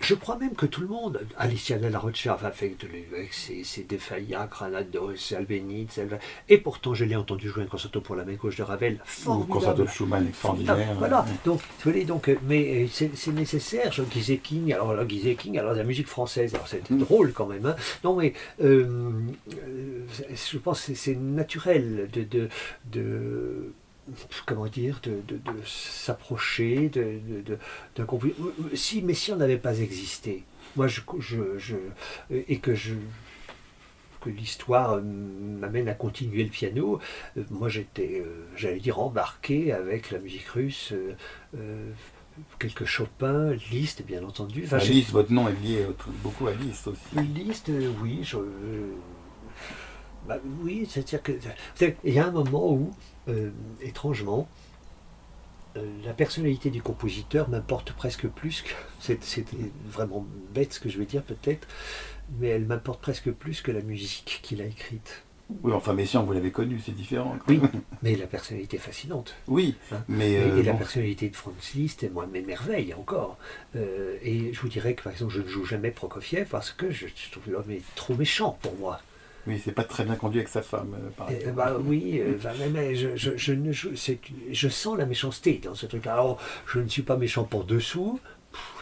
je 0.00 0.14
crois 0.14 0.36
même 0.38 0.54
que 0.54 0.66
tout 0.66 0.80
le 0.80 0.88
monde, 0.88 1.20
Alicia 1.38 1.76
La 1.78 1.98
Rocha, 1.98 2.38
avec, 2.42 2.76
avec 3.12 3.32
ses, 3.32 3.64
ses 3.64 3.84
Defaya, 3.84 4.48
Granados, 4.50 5.34
Albéniz, 5.36 6.00
et 6.48 6.58
pourtant 6.58 6.94
je 6.94 7.04
l'ai 7.04 7.16
entendu 7.16 7.48
jouer 7.48 7.64
un 7.64 7.66
concerto 7.66 8.00
pour 8.00 8.16
la 8.16 8.24
main 8.24 8.34
gauche 8.34 8.56
de 8.56 8.62
Ravel, 8.62 8.98
formidable. 9.04 9.52
concerto 9.52 9.82
de 9.84 9.88
Schumann 9.88 10.26
extraordinaire. 10.26 10.94
Voilà, 10.98 11.24
donc, 11.44 11.60
donc, 12.06 12.30
mais 12.46 12.88
c'est 12.92 13.32
nécessaire, 13.32 13.92
Jean 13.92 14.04
King, 14.42 14.72
alors 14.72 14.94
là, 14.94 15.04
King, 15.04 15.58
alors 15.58 15.74
la 15.74 15.84
musique 15.84 16.08
française, 16.08 16.54
alors 16.54 16.68
c'est 16.68 16.88
mm. 16.90 16.98
drôle 16.98 17.32
quand 17.32 17.46
même. 17.46 17.66
Hein. 17.66 17.76
Non, 18.04 18.16
mais 18.16 18.34
je 20.50 20.58
pense 20.58 20.86
que 20.86 20.94
c'est 20.94 21.14
naturel 21.14 22.08
de, 22.12 22.48
de, 22.92 23.72
comment 24.46 24.66
dire, 24.66 25.00
de, 25.02 25.22
s'approcher 25.64 26.90
d'un 27.96 28.04
compositeur. 28.04 28.46
Si 28.74 29.02
Messiaen 29.02 29.36
n'avait 29.36 29.58
pas 29.58 29.78
existé, 29.78 30.44
moi 30.76 30.86
je, 30.86 31.00
je, 31.18 31.76
et 32.30 32.58
que 32.58 32.74
je 32.74 32.94
que 34.20 34.28
l'histoire 34.28 35.00
m'amène 35.00 35.88
à 35.88 35.94
continuer 35.94 36.44
le 36.44 36.50
piano, 36.50 37.00
moi 37.48 37.70
j'étais, 37.70 38.22
j'allais 38.54 38.78
dire, 38.78 38.98
embarqué 39.00 39.72
avec 39.72 40.10
la 40.10 40.18
musique 40.18 40.48
russe 40.48 40.92
quelques 42.58 42.84
Chopin, 42.84 43.52
Liszt, 43.70 44.02
bien 44.06 44.24
entendu. 44.24 44.62
Enfin, 44.64 44.78
Liszt, 44.78 45.10
votre 45.10 45.32
nom 45.32 45.48
est 45.48 45.60
lié 45.62 45.86
beaucoup 46.22 46.46
à 46.46 46.52
Liszt 46.54 46.88
aussi. 46.88 47.16
Liszt, 47.34 47.70
oui. 48.02 48.20
Je, 48.22 48.38
bah, 50.30 50.38
oui, 50.62 50.86
c'est-à-dire 50.88 51.24
que 51.24 51.32
il 52.04 52.14
y 52.14 52.20
a 52.20 52.24
un 52.24 52.30
moment 52.30 52.70
où, 52.70 52.92
euh, 53.26 53.50
étrangement, 53.82 54.46
euh, 55.76 55.84
la 56.04 56.12
personnalité 56.12 56.70
du 56.70 56.82
compositeur 56.82 57.48
m'importe 57.48 57.90
presque 57.94 58.28
plus 58.28 58.62
que. 58.62 58.70
C'est 59.20 59.44
vraiment 59.86 60.24
bête 60.54 60.74
ce 60.74 60.78
que 60.78 60.88
je 60.88 61.00
vais 61.00 61.04
dire 61.04 61.24
peut-être, 61.24 61.66
mais 62.38 62.46
elle 62.46 62.64
m'importe 62.64 63.00
presque 63.00 63.32
plus 63.32 63.60
que 63.60 63.72
la 63.72 63.80
musique 63.80 64.38
qu'il 64.44 64.62
a 64.62 64.66
écrite. 64.66 65.24
Oui, 65.64 65.72
enfin, 65.72 65.94
Messiaen, 65.94 66.22
vous 66.22 66.32
l'avez 66.32 66.52
connu, 66.52 66.78
c'est 66.78 66.94
différent. 66.94 67.36
Oui, 67.48 67.60
mais 68.04 68.14
la 68.14 68.28
personnalité 68.28 68.76
est 68.76 68.80
fascinante. 68.80 69.34
Oui, 69.48 69.74
hein. 69.90 70.04
mais. 70.06 70.34
et, 70.34 70.42
euh, 70.42 70.62
la 70.62 70.74
personnalité 70.74 71.28
de 71.28 71.34
Franz 71.34 71.72
Liszt, 71.74 72.08
moi, 72.12 72.28
m'émerveille 72.28 72.94
encore. 72.94 73.36
et 73.74 74.52
je 74.52 74.60
vous 74.60 74.68
dirais 74.68 74.94
que, 74.94 75.02
par 75.02 75.12
exemple, 75.12 75.32
je 75.32 75.42
ne 75.42 75.48
joue 75.48 75.64
jamais 75.64 75.90
Prokofiev 75.90 76.46
parce 76.48 76.70
que 76.70 76.92
je, 76.92 77.08
je 77.08 77.32
trouve 77.32 77.50
l'homme 77.50 77.74
trop 77.96 78.14
méchant 78.14 78.56
pour 78.62 78.76
moi. 78.76 79.00
Oui, 79.46 79.60
c'est 79.64 79.72
pas 79.72 79.84
très 79.84 80.04
bien 80.04 80.16
conduit 80.16 80.40
avec 80.40 80.48
sa 80.48 80.62
femme, 80.62 80.94
euh, 80.94 81.10
par 81.16 81.28
eh, 81.30 81.50
bah, 81.50 81.76
oui, 81.82 82.20
euh, 82.20 82.36
bah, 82.42 82.52
mais, 82.72 82.94
je, 82.94 83.16
je, 83.16 83.36
je, 83.36 83.52
ne, 83.52 83.72
je, 83.72 84.68
sens 84.68 84.98
la 84.98 85.06
méchanceté 85.06 85.60
dans 85.64 85.74
ce 85.74 85.86
truc-là. 85.86 86.12
Alors, 86.14 86.38
je 86.66 86.78
ne 86.78 86.88
suis 86.88 87.02
pas 87.02 87.16
méchant 87.16 87.44
pour 87.44 87.64
dessous, 87.64 88.20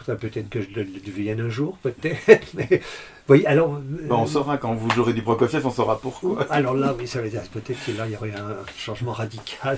peut-être 0.05 0.49
que 0.49 0.61
je 0.61 0.69
le 0.69 0.83
devienne 0.83 1.39
un 1.41 1.49
jour, 1.49 1.77
peut-être, 1.81 2.53
mais 2.53 2.81
oui, 3.29 3.45
alors. 3.45 3.79
Bah, 3.79 4.15
on 4.17 4.23
euh, 4.23 4.25
saura 4.25 4.57
quand 4.57 4.73
vous 4.73 4.89
jouerez 4.89 5.13
du 5.13 5.21
Prokofiev, 5.21 5.65
on 5.65 5.69
saura 5.69 5.99
pourquoi. 5.99 6.47
Alors 6.51 6.73
là, 6.73 6.95
oui, 6.97 7.07
ça 7.07 7.21
veut 7.21 7.29
dire 7.29 7.43
peut-être 7.51 7.77
que 7.85 7.91
là, 7.91 8.07
il 8.07 8.13
y 8.13 8.15
aurait 8.15 8.33
un 8.33 8.57
changement 8.75 9.11
radical. 9.11 9.77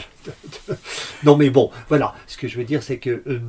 non, 1.24 1.36
mais 1.36 1.50
bon, 1.50 1.70
voilà. 1.89 2.15
Ce 2.27 2.38
que 2.38 2.48
je 2.48 2.58
veux 2.58 2.63
dire, 2.63 2.81
c'est 2.81 2.98
que 2.98 3.22
euh, 3.27 3.39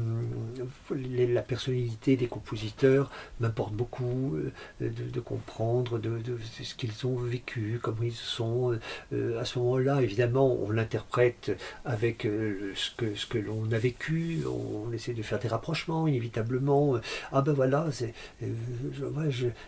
la 0.91 1.43
personnalité 1.43 2.17
des 2.17 2.27
compositeurs 2.27 3.11
m'importe 3.41 3.75
beaucoup 3.75 4.37
euh, 4.81 4.91
de, 4.91 5.21
comprendre 5.21 5.99
de, 5.99 6.19
ce 6.63 6.75
qu'ils 6.75 7.07
ont 7.07 7.17
vécu, 7.17 7.79
comment 7.81 8.03
ils 8.03 8.13
sont. 8.13 8.77
à 9.13 9.45
ce 9.45 9.59
moment-là, 9.61 10.03
évidemment, 10.03 10.59
on 10.63 10.71
l'interprète 10.71 11.57
avec 11.85 12.23
ce 12.23 12.91
que, 12.97 13.15
ce 13.15 13.27
que 13.27 13.39
l'on 13.39 13.71
a 13.71 13.79
vécu. 13.79 14.41
On, 14.47 14.93
essaie 14.93 15.15
de 15.15 15.23
faire 15.23 15.39
des 15.39 15.49
rapprochements, 15.49 16.07
inévitablement. 16.07 16.97
ah 17.31 17.41
ben 17.41 17.53
voilà, 17.53 17.87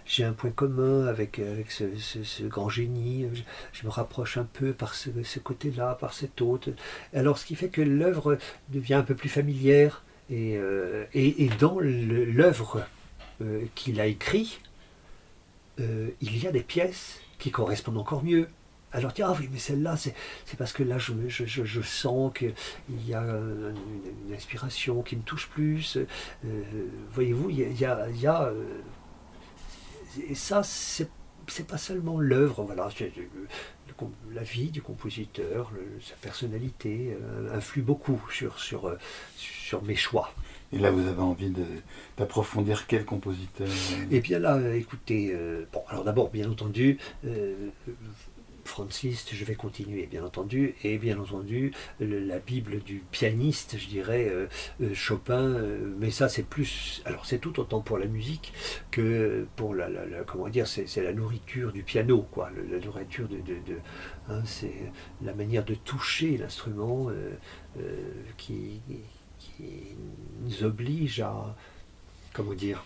j'ai 0.05 0.24
un 0.25 0.33
point 0.33 0.51
commun 0.51 1.07
avec, 1.07 1.39
avec 1.39 1.71
ce, 1.71 2.43
grand 2.45 2.69
génie, 2.69 3.27
je, 3.73 3.85
me 3.85 3.91
rapproche 3.91 4.37
un 4.37 4.45
peu 4.45 4.73
par 4.73 4.95
ce, 4.95 5.11
côté-là, 5.39 5.97
par 6.01 6.15
cet 6.15 6.41
autre. 6.41 6.71
Alors 7.15 7.39
ce 7.39 7.47
qui 7.47 7.55
fait 7.55 7.69
que 7.69 7.83
l'œuvre 7.83 8.39
devient 8.71 8.95
un 8.95 9.03
peu 9.03 9.15
plus 9.15 9.29
familière 9.29 10.03
et, 10.31 10.57
euh, 10.57 11.05
et, 11.13 11.49
dans 11.61 11.79
l'œuvre 11.81 12.87
euh, 13.43 13.65
qu'il 13.75 14.01
a 14.01 14.07
écrit, 14.07 14.59
euh, 15.81 16.11
il 16.21 16.39
y 16.39 16.47
a 16.47 16.53
des 16.53 16.63
pièces 16.63 17.21
qui 17.39 17.51
correspondent 17.51 17.99
encore 17.99 18.25
mieux. 18.25 18.49
Alors, 18.93 19.13
tiens, 19.13 19.27
ah 19.31 19.37
oui, 19.39 19.49
mais 19.53 19.59
celle-là, 19.59 19.97
c'est, 19.97 20.15
parce 20.57 20.73
que 20.73 20.85
là, 20.85 20.99
je, 20.99 21.13
je, 21.29 21.45
je, 21.45 21.83
sens 21.83 22.33
qu'il 22.33 22.55
y 23.09 23.13
a 23.13 23.23
une, 23.23 24.33
inspiration 24.33 25.03
qui 25.03 25.17
me 25.17 25.23
touche 25.23 25.49
plus. 25.49 25.99
voyez-vous, 27.11 27.51
il 27.51 27.77
y 27.77 27.85
a 27.85 28.53
et 30.29 30.35
ça, 30.35 30.63
c'est 30.63 31.09
c'est 31.49 31.67
pas 31.67 31.79
seulement 31.79 32.21
l'œuvre, 32.21 32.63
voilà, 32.65 32.89
la 34.33 34.43
vie 34.43 34.71
du 34.71 34.83
compositeur, 34.83 35.71
sa 36.03 36.15
personnalité 36.17 37.17
euh, 37.21 37.57
influe 37.57 37.83
beaucoup 37.83 38.21
sur, 38.33 38.59
sur, 38.59 38.89
euh, 38.89 38.99
sur 39.37 39.83
mes 39.85 39.95
choix. 39.95 40.33
Et 40.73 40.79
là, 40.79 40.91
vous 40.91 41.07
avez 41.07 41.21
envie 41.21 41.53
d'approfondir 42.17 42.87
quel 42.87 43.05
compositeur? 43.05 43.69
Eh 44.11 44.21
bien 44.21 44.41
là, 44.41 44.59
écoutez, 44.75 45.31
euh, 45.33 45.67
bon, 45.73 45.83
alors 45.89 46.05
d'abord, 46.05 46.31
bien 46.31 46.51
entendu, 46.51 46.99
Francis, 48.65 49.27
je 49.31 49.45
vais 49.45 49.55
continuer, 49.55 50.07
bien 50.07 50.25
entendu, 50.25 50.75
et 50.83 50.99
bien 50.99 51.19
entendu, 51.19 51.73
la 52.01 52.39
Bible 52.39 52.81
du 52.81 53.03
pianiste, 53.11 53.77
je 53.79 53.89
dirais, 53.89 54.29
euh, 54.29 54.47
euh, 54.81 54.95
Chopin, 54.95 55.43
euh, 55.43 55.95
mais 55.99 56.11
ça 56.11 56.29
c'est 56.29 56.43
plus, 56.43 57.03
alors 57.05 57.27
c'est 57.27 57.39
tout 57.39 57.61
autant 57.61 57.81
pour 57.81 57.99
la 57.99 58.07
musique 58.07 58.53
que 58.91 59.47
pour 59.57 59.75
la, 59.75 59.89
comment 60.27 60.49
dire, 60.49 60.67
c'est 60.67 61.03
la 61.03 61.13
nourriture 61.13 61.73
du 61.73 61.83
piano, 61.83 62.27
quoi, 62.31 62.51
la 62.71 62.79
nourriture 62.79 63.29
de, 63.29 63.37
hein, 64.29 64.43
c'est 64.45 64.75
la 65.23 65.35
manière 65.35 65.65
de 65.65 65.75
toucher 65.75 66.39
l'instrument 66.39 67.09
qui, 68.37 68.81
nous 70.43 70.65
oblige 70.65 71.21
à, 71.21 71.55
comment 72.33 72.55
dire, 72.55 72.85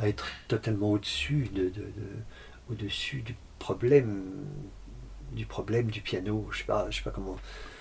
à 0.00 0.08
être 0.08 0.26
totalement 0.48 0.92
au-dessus 0.92 1.48
de 1.52 1.72
au-dessus 2.70 3.22
du 3.22 3.34
problème 3.58 4.24
du 5.32 5.46
problème 5.46 5.86
du 5.86 6.00
piano. 6.00 6.48
Je 6.50 6.58
sais 6.58 6.64
pas, 6.64 6.86
je 6.90 6.98
sais 6.98 7.02
pas 7.02 7.10
comment. 7.10 7.36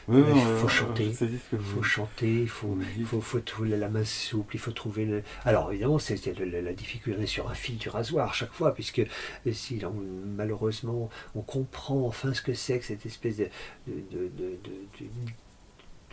il 0.10 0.24
faut 0.60 0.67
chanter, 0.67 1.06
il 1.06 1.60
faut 1.60 1.84
chanter, 1.84 2.41
il 2.41 2.50
faut, 2.50 2.77
faut, 3.06 3.22
faut, 3.22 3.39
trouver 3.39 3.75
la 3.75 3.89
main 3.89 4.06
souple, 4.06 4.56
il 4.56 4.60
faut 4.60 4.72
trouver 4.72 5.06
le... 5.06 5.24
Alors 5.46 5.72
évidemment, 5.72 6.00
c'est 6.00 6.25
la, 6.39 6.74
difficulté 6.74 7.25
sur 7.25 7.50
un 7.50 7.53
fil 7.53 7.77
du 7.77 7.89
rasoir 7.89 8.34
chaque 8.34 8.53
fois, 8.53 8.74
puisque 8.74 9.00
euh, 9.00 9.53
si 9.53 9.82
malheureusement 10.25 11.10
on 11.36 11.41
comprend 11.41 12.06
enfin 12.06 12.34
ce 12.34 12.41
que 12.41 12.53
c'est 12.53 12.79
que 12.79 12.86
cette 12.86 13.06
espèce 13.06 13.38
de, 13.38 13.50
de, 13.88 14.58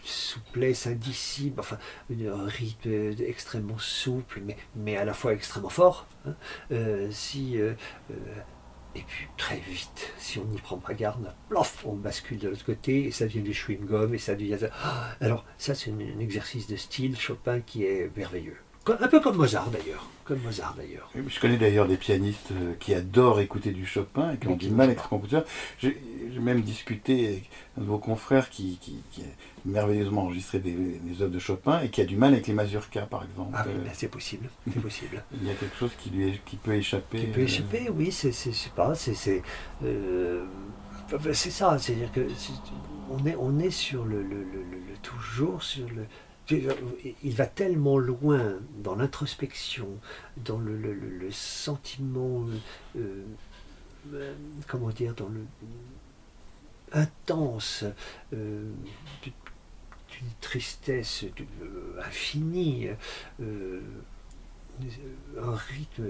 souplesse 0.03 0.87
indicible, 0.87 1.61
enfin 1.61 1.79
un 2.11 2.47
rythme 2.47 3.15
extrêmement 3.21 3.79
souple, 3.79 4.43
mais, 4.45 4.57
mais 4.77 4.97
à 4.97 5.05
la 5.05 5.15
fois 5.15 5.33
extrêmement 5.33 5.71
fort. 5.71 6.07
Hein, 6.27 6.35
euh, 6.73 7.09
si 7.11 7.61
euh, 7.61 7.75
et 8.95 9.03
puis 9.03 9.27
très 9.37 9.59
vite, 9.59 10.13
si 10.19 10.39
on 10.39 10.45
n'y 10.45 10.59
prend 10.59 10.79
pas 10.79 10.95
garde, 10.95 11.35
plof, 11.49 11.85
on 11.87 11.95
bascule 11.95 12.39
de 12.39 12.49
l'autre 12.49 12.65
côté 12.65 13.05
et 13.05 13.11
ça 13.11 13.25
devient 13.27 13.43
du 13.43 13.53
chewing-gum 13.53 14.15
et 14.15 14.19
ça 14.19 14.35
devient... 14.35 14.59
Alors 15.21 15.45
ça 15.59 15.75
c'est 15.75 15.91
un 15.91 16.19
exercice 16.21 16.67
de 16.67 16.77
style 16.77 17.19
Chopin 17.19 17.61
qui 17.61 17.85
est 17.85 18.11
merveilleux. 18.17 18.59
Un 18.87 19.09
peu 19.09 19.21
comme 19.21 19.37
Mozart 19.37 19.71
d'ailleurs. 19.71 20.07
Comme 20.25 20.41
Mozart 20.41 20.75
d'ailleurs. 20.77 21.11
Je 21.15 21.41
connais 21.41 21.57
d'ailleurs 21.57 21.89
des 21.89 21.97
pianistes 21.97 22.51
euh, 22.53 22.75
qui 22.79 22.93
adorent 22.95 23.41
écouter 23.41 23.71
du 23.71 23.87
Chopin 23.87 24.33
et 24.33 24.37
qui 24.37 24.49
ont 24.49 24.57
du 24.57 24.69
mal 24.71 24.89
avec 24.89 25.01
ce 25.01 25.09
compositeur. 25.09 25.45
J'ai 25.79 25.97
même 26.39 26.61
discuté 26.61 27.29
avec 27.29 27.51
un 27.79 27.83
de 27.83 27.87
vos 27.87 27.99
confrères 27.99 28.51
qui, 28.51 28.79
a 29.19 29.23
merveilleusement 29.65 30.25
enregistré 30.25 30.59
des, 30.59 31.01
œuvres 31.21 31.33
de 31.33 31.39
Chopin 31.39 31.81
et 31.81 31.89
qui 31.89 32.03
a 32.03 32.05
du 32.05 32.17
mal 32.17 32.35
avec 32.35 32.47
les 32.47 32.53
mazurkas 32.53 33.07
par 33.07 33.25
exemple. 33.25 33.53
Ah 33.55 33.65
oui, 33.67 33.73
ben, 33.83 33.91
c'est 33.95 34.09
possible. 34.09 34.51
C'est 34.71 34.81
possible. 34.81 35.25
Il 35.41 35.47
y 35.47 35.51
a 35.51 35.55
quelque 35.55 35.77
chose 35.77 35.93
qui, 35.99 36.11
lui 36.11 36.39
qui 36.45 36.57
peut 36.57 36.75
échapper. 36.75 37.21
Qui 37.21 37.27
peut 37.27 37.41
euh, 37.41 37.45
échapper, 37.45 37.89
oui, 37.91 38.13
c'est 38.13 38.33
pas. 38.75 38.95
C'est 38.95 39.43
euh, 39.83 40.45
ça, 41.33 41.79
c'est-à-dire 41.79 42.13
que 42.13 42.27
on 43.11 43.25
est, 43.27 43.37
on 43.39 43.59
est 43.59 43.71
sur 43.71 44.05
le, 44.05 44.23
le, 44.23 44.39
le 44.39 44.65
toujours 45.03 45.63
sur 45.63 45.87
le 45.89 46.07
il 46.51 47.35
va 47.35 47.47
tellement 47.47 47.99
loin 47.99 48.59
dans 48.83 48.95
l'introspection, 48.97 49.89
dans 50.37 50.59
le, 50.59 51.31
sentiment, 51.31 52.47
euh, 52.97 53.25
euh, 54.13 54.35
comment 54.69 54.91
dire, 54.91 55.15
dans 55.15 55.29
le 55.29 55.45
intense 56.93 57.85
euh, 58.33 58.71
d'une 59.23 60.33
tristesse 60.41 61.25
infinie 62.05 62.89
un 65.41 65.55
rythme 65.55 66.05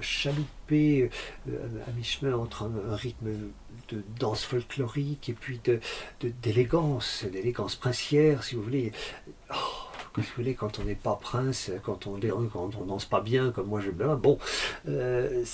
chaloupé 0.00 1.10
à 1.46 1.90
mi-chemin 1.96 2.34
entre 2.34 2.64
un, 2.64 2.94
rythme 2.94 3.30
de 3.88 4.02
danse 4.18 4.44
folklorique 4.44 5.28
et 5.28 5.32
puis 5.32 5.60
d'élégance, 6.42 7.24
de, 7.24 7.30
d'élégance 7.30 7.76
princière, 7.76 8.44
si 8.44 8.54
vous 8.54 8.62
voulez. 8.62 8.92
Oh, 9.50 9.54
vous 10.14 10.22
voulez, 10.36 10.54
quand 10.54 10.78
on 10.78 10.84
n'est 10.84 10.94
pas 10.94 11.16
prince, 11.16 11.70
quand 11.82 12.06
on 12.06 12.18
danse 12.18 13.06
pas 13.06 13.20
bien, 13.20 13.50
comme 13.50 13.68
moi 13.68 13.80
je 13.80 13.90
bon. 13.90 14.38
Euh, 14.88 15.44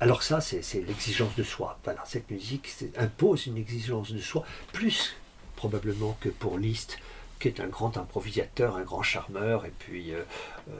alors 0.00 0.22
ça, 0.22 0.40
c'est 0.40 0.86
l'exigence 0.86 1.34
de 1.36 1.42
soi. 1.42 1.78
Voilà, 1.84 2.02
cette 2.06 2.30
musique 2.30 2.74
impose 2.96 3.46
une 3.46 3.58
exigence 3.58 4.12
de 4.12 4.20
soi, 4.20 4.44
plus 4.72 5.16
probablement 5.56 6.16
que 6.20 6.30
pour 6.30 6.56
Liszt, 6.56 6.98
qui 7.38 7.48
est 7.48 7.60
un 7.60 7.66
grand 7.66 7.98
improvisateur, 7.98 8.76
un 8.76 8.82
grand 8.82 9.02
charmeur, 9.02 9.66
et 9.66 9.72
puis 9.78 10.14
euh, 10.14 10.22
euh, 10.70 10.72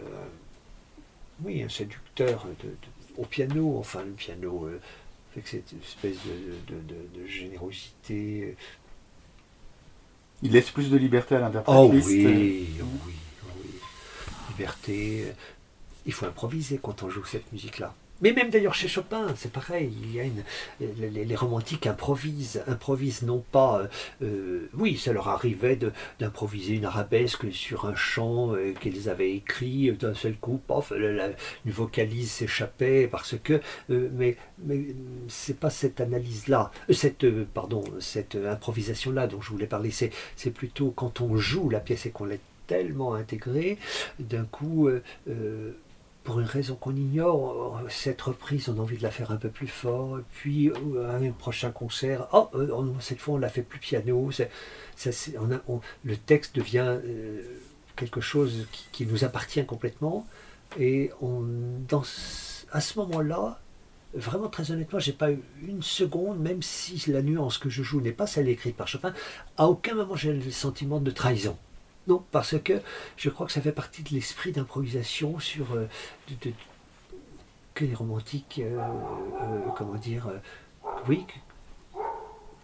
oui, 1.44 1.62
un 1.62 1.68
séducteur 1.68 2.46
au 3.16 3.24
piano, 3.24 3.78
enfin 3.78 4.02
le 4.02 4.12
piano 4.12 4.68
avec 5.32 5.46
cette 5.46 5.72
espèce 5.72 6.16
de, 6.26 7.26
générosité 7.26 8.56
Il 10.42 10.52
laisse 10.52 10.70
plus 10.70 10.90
de 10.90 10.96
liberté 10.96 11.36
à 11.36 11.40
l'interprète. 11.40 11.76
Oh 11.76 11.90
oui, 11.92 12.02
oui, 12.04 12.68
oui. 12.80 13.14
Liberté. 14.50 15.26
Il 16.06 16.12
faut 16.12 16.26
improviser 16.26 16.80
quand 16.82 17.02
on 17.02 17.10
joue 17.10 17.24
cette 17.24 17.52
musique-là. 17.52 17.94
Mais 18.20 18.32
même 18.32 18.50
d'ailleurs 18.50 18.74
chez 18.74 18.88
Chopin, 18.88 19.26
c'est 19.36 19.52
pareil. 19.52 19.92
Il 20.02 20.14
y 20.14 20.20
a 20.20 20.24
une, 20.24 20.42
les, 20.80 21.34
romantiques 21.36 21.86
improvisent, 21.86 22.62
improvisent 22.66 23.22
non 23.22 23.42
pas. 23.52 23.88
euh, 24.22 24.68
oui, 24.74 24.96
ça 24.98 25.12
leur 25.12 25.28
arrivait 25.28 25.78
d'improviser 26.18 26.74
une 26.74 26.84
arabesque 26.84 27.50
sur 27.52 27.86
un 27.86 27.94
chant 27.94 28.54
euh, 28.54 28.72
qu'ils 28.80 29.08
avaient 29.08 29.32
écrit 29.34 29.92
d'un 29.92 30.14
seul 30.14 30.36
coup. 30.36 30.60
Paf, 30.66 30.90
la- 30.90 31.30
une 31.64 31.72
vocalise 31.72 32.30
s'échappait 32.30 33.08
parce 33.08 33.36
que. 33.42 33.60
euh, 33.90 34.08
mais 34.12 34.36
mais 34.64 34.94
c'est 35.28 35.58
pas 35.58 35.70
cette 35.70 36.00
analyse-là, 36.00 36.70
euh, 36.90 36.92
cette 36.92 37.24
euh, 37.24 37.46
pardon, 37.54 37.82
cette 38.00 38.34
euh, 38.34 38.52
improvisation-là 38.52 39.26
dont 39.26 39.40
je 39.40 39.50
voulais 39.50 39.66
parler. 39.66 39.90
C'est 39.90 40.10
c'est 40.36 40.50
plutôt 40.50 40.90
quand 40.90 41.20
on 41.20 41.36
joue 41.36 41.70
la 41.70 41.80
pièce 41.80 42.06
et 42.06 42.10
qu'on 42.10 42.24
l'a 42.26 42.36
tellement 42.66 43.14
intégrée, 43.14 43.78
d'un 44.18 44.44
coup. 44.44 44.88
Euh, 46.20 46.30
euh, 46.30 46.30
pour 46.30 46.40
une 46.40 46.46
raison 46.46 46.74
qu'on 46.74 46.94
ignore, 46.94 47.80
euh, 47.84 47.88
cette 47.88 48.20
reprise, 48.20 48.68
on 48.68 48.78
a 48.78 48.82
envie 48.82 48.96
de 48.96 49.02
la 49.02 49.10
faire 49.10 49.30
un 49.30 49.36
peu 49.36 49.48
plus 49.48 49.66
fort. 49.66 50.18
Puis, 50.34 50.68
euh, 50.68 51.10
à 51.10 51.16
un 51.16 51.32
prochain 51.32 51.70
concert, 51.70 52.28
oh, 52.32 52.48
euh, 52.54 52.84
cette 53.00 53.18
fois, 53.18 53.34
on 53.34 53.38
la 53.38 53.48
fait 53.48 53.62
plus 53.62 53.78
piano. 53.78 54.30
Le 56.04 56.16
texte 56.16 56.56
devient 56.56 56.98
euh, 57.04 57.42
quelque 57.96 58.20
chose 58.20 58.66
qui, 58.92 59.06
nous 59.06 59.24
appartient 59.24 59.64
complètement. 59.64 60.26
Et 60.78 61.10
on, 61.20 61.42
dans, 61.88 62.02
à 62.72 62.80
ce 62.80 62.98
moment-là, 62.98 63.58
vraiment 64.14 64.48
très 64.48 64.70
honnêtement, 64.70 64.98
j'ai 64.98 65.12
pas 65.12 65.32
eu 65.32 65.40
une 65.66 65.82
seconde, 65.82 66.38
même 66.38 66.62
si 66.62 67.10
la 67.10 67.22
nuance 67.22 67.58
que 67.58 67.68
je 67.68 67.82
joue 67.82 68.00
n'est 68.00 68.12
pas 68.12 68.26
celle 68.26 68.48
écrite 68.48 68.76
par 68.76 68.88
Chopin, 68.88 69.12
à 69.56 69.66
aucun 69.66 69.94
moment 69.94 70.16
j'ai 70.16 70.32
le 70.32 70.50
sentiment 70.50 71.00
de 71.00 71.10
trahison. 71.10 71.56
Non, 72.10 72.22
parce 72.32 72.58
que 72.58 72.82
je 73.16 73.30
crois 73.30 73.46
que 73.46 73.52
ça 73.52 73.60
fait 73.60 73.70
partie 73.72 74.02
de 74.02 74.10
l'esprit 74.10 74.50
d'improvisation 74.52 75.38
sur 75.38 75.72
euh, 75.74 75.86
de- 76.28 76.48
de- 76.50 76.54
que 77.74 77.84
les 77.84 77.94
romantiques, 77.94 78.60
euh, 78.64 78.78
euh, 78.78 79.58
comment 79.78 79.94
dire, 79.94 80.26
oui, 81.08 81.24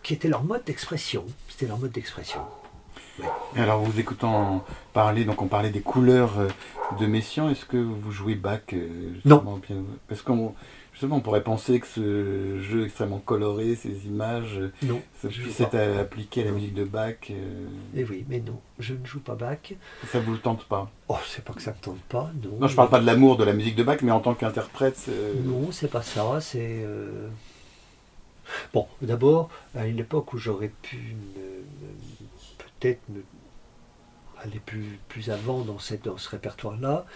qui 0.03 0.15
était 0.15 0.29
leur 0.29 0.43
mode 0.43 0.65
d'expression. 0.65 1.25
C'était 1.49 1.67
leur 1.67 1.79
mode 1.79 1.93
d'expression. 1.93 2.41
Alors, 3.55 3.81
vous 3.83 3.99
écoutant 4.01 4.65
parler, 4.93 5.25
donc 5.25 5.41
on 5.41 5.47
parlait 5.47 5.71
des 5.71 5.81
couleurs 5.81 6.33
de 7.01 7.07
Messiaen, 7.07 7.49
est-ce 7.51 7.65
que 7.65 7.77
vous 7.79 8.11
jouez 8.13 8.35
Bach 8.35 8.61
au 9.55 9.57
piano 9.59 9.87
Parce 10.09 10.23
qu'on 10.23 10.55
justement, 10.97 11.17
on 11.17 11.21
pourrait 11.21 11.43
penser 11.43 11.79
que 11.79 11.87
ce 11.87 12.59
jeu 12.63 12.87
extrêmement 12.87 13.19
coloré, 13.19 13.75
ces 13.77 14.07
images, 14.07 14.59
Non, 14.83 15.03
ça 15.21 15.29
puisse 15.29 15.61
être 15.61 15.75
appliqué 16.01 16.41
à 16.41 16.47
la 16.47 16.53
musique 16.53 16.73
de 16.73 16.85
Bach. 16.85 17.15
euh, 17.31 17.67
Et 17.95 18.03
oui, 18.05 18.25
mais 18.31 18.41
non, 18.41 18.59
je 18.79 18.95
ne 18.95 19.05
joue 19.05 19.21
pas 19.21 19.35
Bach. 19.35 19.59
ça 20.11 20.21
vous 20.21 20.33
le 20.33 20.39
tente 20.39 20.65
pas? 20.65 20.91
Oh, 21.09 21.19
c'est 21.27 21.45
pas 21.45 21.53
que 21.53 21.61
ça 21.61 21.73
me 21.73 21.77
tente 21.83 22.01
pas, 22.09 22.31
non. 22.43 22.57
Non, 22.61 22.67
je 22.67 22.75
parle 22.75 22.89
pas 22.89 22.99
de 23.01 23.05
l'amour 23.07 23.37
de 23.37 23.45
la 23.45 23.53
musique 23.53 23.77
de 23.77 23.83
Bach, 23.83 23.99
mais 24.03 24.11
en 24.11 24.21
tant 24.21 24.33
qu'interprète. 24.35 25.05
euh, 25.11 25.35
Non, 25.45 25.71
c'est 25.71 25.91
pas 25.91 26.03
ça, 26.03 26.41
c'est... 26.41 26.83
euh, 26.85 27.29
Bon, 28.73 28.87
d'abord, 29.03 29.51
à 29.77 29.87
une 29.87 29.99
époque 29.99 30.33
où 30.33 30.39
j'aurais 30.39 30.71
pu 30.83 31.15
peut-être 32.59 33.01
me 33.09 33.23
aller 34.43 34.61
plus, 34.65 34.99
plus 35.09 35.31
avant 35.31 35.63
dans, 35.63 35.79
cette, 35.79 36.05
dans 36.05 36.19
ce 36.19 36.29
répertoire-là, 36.29 37.07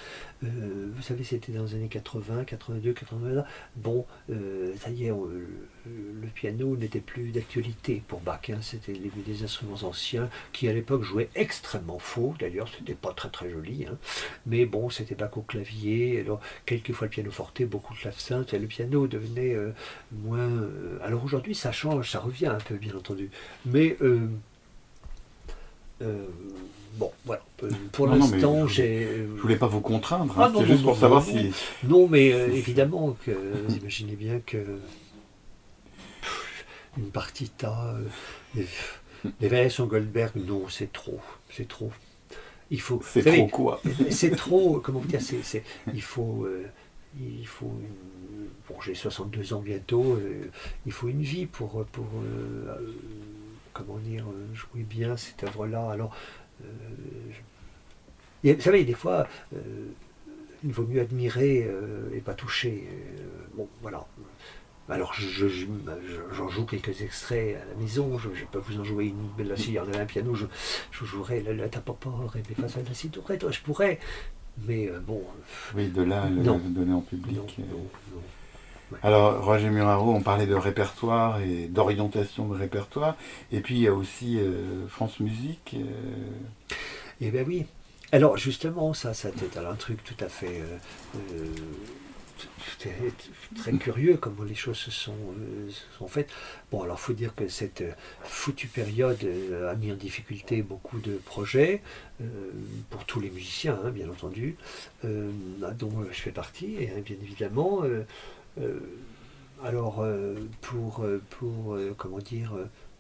euh, 0.43 0.89
vous 0.93 1.03
savez, 1.03 1.23
c'était 1.23 1.53
dans 1.53 1.65
les 1.65 1.75
années 1.75 1.89
80, 1.89 2.45
82, 2.45 2.93
81, 2.93 3.45
bon, 3.77 4.07
euh, 4.31 4.75
ça 4.79 4.91
y 4.91 5.05
est, 5.05 5.11
le, 5.11 6.29
piano 6.35 6.77
n'était 6.77 7.01
plus 7.01 7.31
d'actualité 7.31 8.03
pour 8.09 8.21
Bach, 8.21 8.49
hein, 8.49 8.59
c'était 8.63 8.95
des 8.95 9.43
instruments 9.43 9.83
anciens 9.83 10.31
qui 10.53 10.69
à 10.69 10.73
l'époque 10.73 11.03
jouaient 11.03 11.29
extrêmement 11.35 11.99
faux, 11.99 12.35
d'ailleurs 12.39 12.69
c'était 12.69 12.95
pas 12.95 13.13
très 13.13 13.29
très 13.29 13.51
joli, 13.51 13.85
hein. 13.85 13.99
mais 14.47 14.65
bon, 14.65 14.89
c'était 14.89 15.15
Bach 15.15 15.37
au 15.37 15.43
clavier, 15.43 16.21
alors 16.21 16.41
quelquefois 16.65 17.09
le 17.09 17.11
piano 17.11 17.31
forte, 17.31 17.63
beaucoup 17.65 17.93
de 17.93 17.99
clavecin, 17.99 18.47
le 18.51 18.67
piano 18.67 19.07
devenait 19.07 19.55
euh, 19.55 19.73
moins... 20.13 20.51
alors 21.03 21.25
aujourd'hui 21.25 21.55
ça 21.55 21.73
change, 21.73 22.11
ça 22.11 22.21
revient 22.21 22.47
un 22.47 22.59
peu 22.59 22.77
bien 22.77 22.95
entendu, 22.95 23.31
mais... 23.67 23.97
bon, 26.95 27.11
voilà. 27.25 27.43
Pour 27.93 28.07
l'instant, 28.07 28.67
j'ai. 28.67 29.07
Je 29.37 29.41
voulais 29.43 29.57
pas 29.57 29.67
vous 29.67 29.81
contraindre, 29.81 30.35
Ah, 30.39 30.45
hein, 30.47 30.49
non, 30.51 30.61
c'est 30.61 30.67
non, 30.67 30.73
juste 30.73 30.83
pour 30.83 30.95
non, 30.95 31.01
savoir 31.01 31.25
non, 31.27 31.31
si. 31.33 31.53
Non, 31.85 32.09
mais 32.09 32.33
euh, 32.33 32.49
évidemment 32.53 33.17
que 33.25 33.31
vous 33.31 33.77
imaginez 33.77 34.17
bien 34.17 34.41
que 34.41 34.59
pff, 36.23 36.65
une 36.99 37.11
partita, 37.11 37.97
euh, 38.57 38.63
les, 39.41 39.49
variations 39.49 39.87
Goldberg, 39.87 40.33
non, 40.37 40.69
c'est 40.69 40.93
trop, 40.93 41.21
c'est 41.51 41.69
trop. 41.69 41.93
Il 42.71 42.81
faut. 42.81 43.01
C'est 43.05 43.23
trop 43.25 43.47
quoi 43.49 43.83
c'est 44.11 44.31
trop, 44.37 44.81
comment 44.81 45.01
vous 45.01 45.09
dire, 45.09 45.21
c'est, 45.21 45.65
il 45.93 46.03
faut, 46.03 46.45
euh, 46.45 46.67
il 47.19 47.47
faut, 47.47 47.67
une- 47.81 48.47
bon, 48.69 48.81
j'ai 48.81 48.95
62 48.95 49.53
ans 49.55 49.61
bientôt, 49.61 50.15
euh, 50.15 50.45
il 50.87 50.93
faut 50.93 51.09
une 51.09 51.23
vie 51.23 51.47
pour, 51.47 51.85
pour 51.87 52.07
euh, 52.07 52.69
euh, 52.69 52.95
comment 53.73 53.99
dire, 53.99 54.25
jouer 54.55 54.83
bien 54.85 55.17
cette 55.17 55.43
œuvre-là. 55.45 55.91
Alors, 55.91 56.15
euh, 56.15 56.40
je- 57.31 58.49
a- 58.53 58.55
vous 58.55 58.61
savez, 58.61 58.85
des 58.85 58.95
fois, 58.95 59.27
euh, 59.55 59.59
il 60.65 60.73
vaut 60.73 60.85
mieux 60.87 61.01
admirer 61.01 61.65
euh, 61.69 62.09
et 62.15 62.21
pas 62.21 62.35
toucher. 62.35 62.89
euh, 62.89 63.25
bon, 63.55 63.69
voilà. 63.83 64.07
Alors, 64.89 65.15
je- 65.15 65.29
je- 65.29 65.47
je- 65.49 65.67
j'en 66.35 66.49
joue 66.49 66.65
quelques 66.65 67.01
extraits 67.03 67.57
à 67.57 67.65
la 67.65 67.75
maison, 67.81 68.19
je, 68.19 68.29
je 68.35 68.45
peux 68.47 68.59
vous 68.59 68.81
en 68.81 68.85
jouer 68.85 69.07
une 69.07 69.29
belle 69.39 69.57
s'il 69.57 69.73
y 69.75 69.79
en 69.79 69.87
avait 69.87 69.99
un 70.01 70.07
piano, 70.07 70.35
je, 70.35 70.47
jouerais 71.05 71.41
la, 71.43 71.53
la 71.55 71.69
et 72.37 72.41
des 72.43 72.55
façons 72.57 72.83
de 72.83 72.89
la 72.89 72.95
je 73.53 73.61
pourrais, 73.61 74.01
mais 74.67 74.89
euh, 74.91 74.99
bon, 74.99 75.23
Oui, 75.77 75.89
de 75.89 76.03
là, 76.03 76.29
le 76.29 76.43
Non. 76.43 76.59
donner 76.59 76.93
en 76.93 77.03
public. 77.03 77.37
non, 77.37 77.47
euh. 77.61 77.63
non, 77.71 77.77
non. 78.17 78.23
Alors, 79.03 79.45
Roger 79.45 79.71
Muraro, 79.71 80.13
on 80.13 80.21
parlait 80.23 80.47
de 80.47 80.55
répertoire 80.55 81.41
et 81.41 81.67
d'orientation 81.69 82.49
de 82.49 82.57
répertoire. 82.57 83.17
Et 83.53 83.61
puis, 83.61 83.77
il 83.77 83.83
y 83.83 83.89
a 83.89 83.95
aussi 83.95 84.39
euh, 84.39 84.87
France 84.89 85.21
Musique. 85.21 85.77
euh, 85.79 86.75
Eh 87.21 87.31
bien 87.31 87.45
oui. 87.47 87.67
Alors 88.13 88.37
justement, 88.37 88.93
ça, 88.93 89.15
c'était 89.15 89.57
un 89.59 89.75
truc 89.77 90.03
tout 90.03 90.17
à 90.25 90.29
fait 90.29 90.63
euh, 91.33 91.45
très 93.57 93.73
curieux 93.75 94.17
comment 94.17 94.43
les 94.43 94.57
choses 94.57 94.79
se 94.79 94.91
sont, 94.91 95.15
se 95.69 95.99
sont 95.99 96.09
faites. 96.09 96.31
Bon, 96.73 96.83
alors 96.83 96.99
faut 96.99 97.13
dire 97.13 97.35
que 97.37 97.47
cette 97.47 97.85
foutue 98.25 98.67
période 98.67 99.25
a 99.71 99.75
mis 99.77 99.93
en 99.93 99.95
difficulté 99.95 100.63
beaucoup 100.63 100.99
de 100.99 101.13
projets, 101.25 101.83
pour 102.89 103.05
tous 103.05 103.21
les 103.21 103.31
musiciens, 103.31 103.79
hein, 103.85 103.91
bien 103.91 104.09
entendu, 104.11 104.57
dont 105.05 106.05
je 106.11 106.21
fais 106.21 106.33
partie, 106.33 106.77
et 106.81 106.91
hein, 106.91 107.01
bien 107.05 107.17
évidemment. 107.23 107.83
Euh, 108.59 108.81
alors, 109.63 110.01
euh, 110.01 110.35
pour, 110.63 111.01
euh, 111.03 111.21
pour 111.31 111.77
comment 111.97 112.19
dire, 112.19 112.55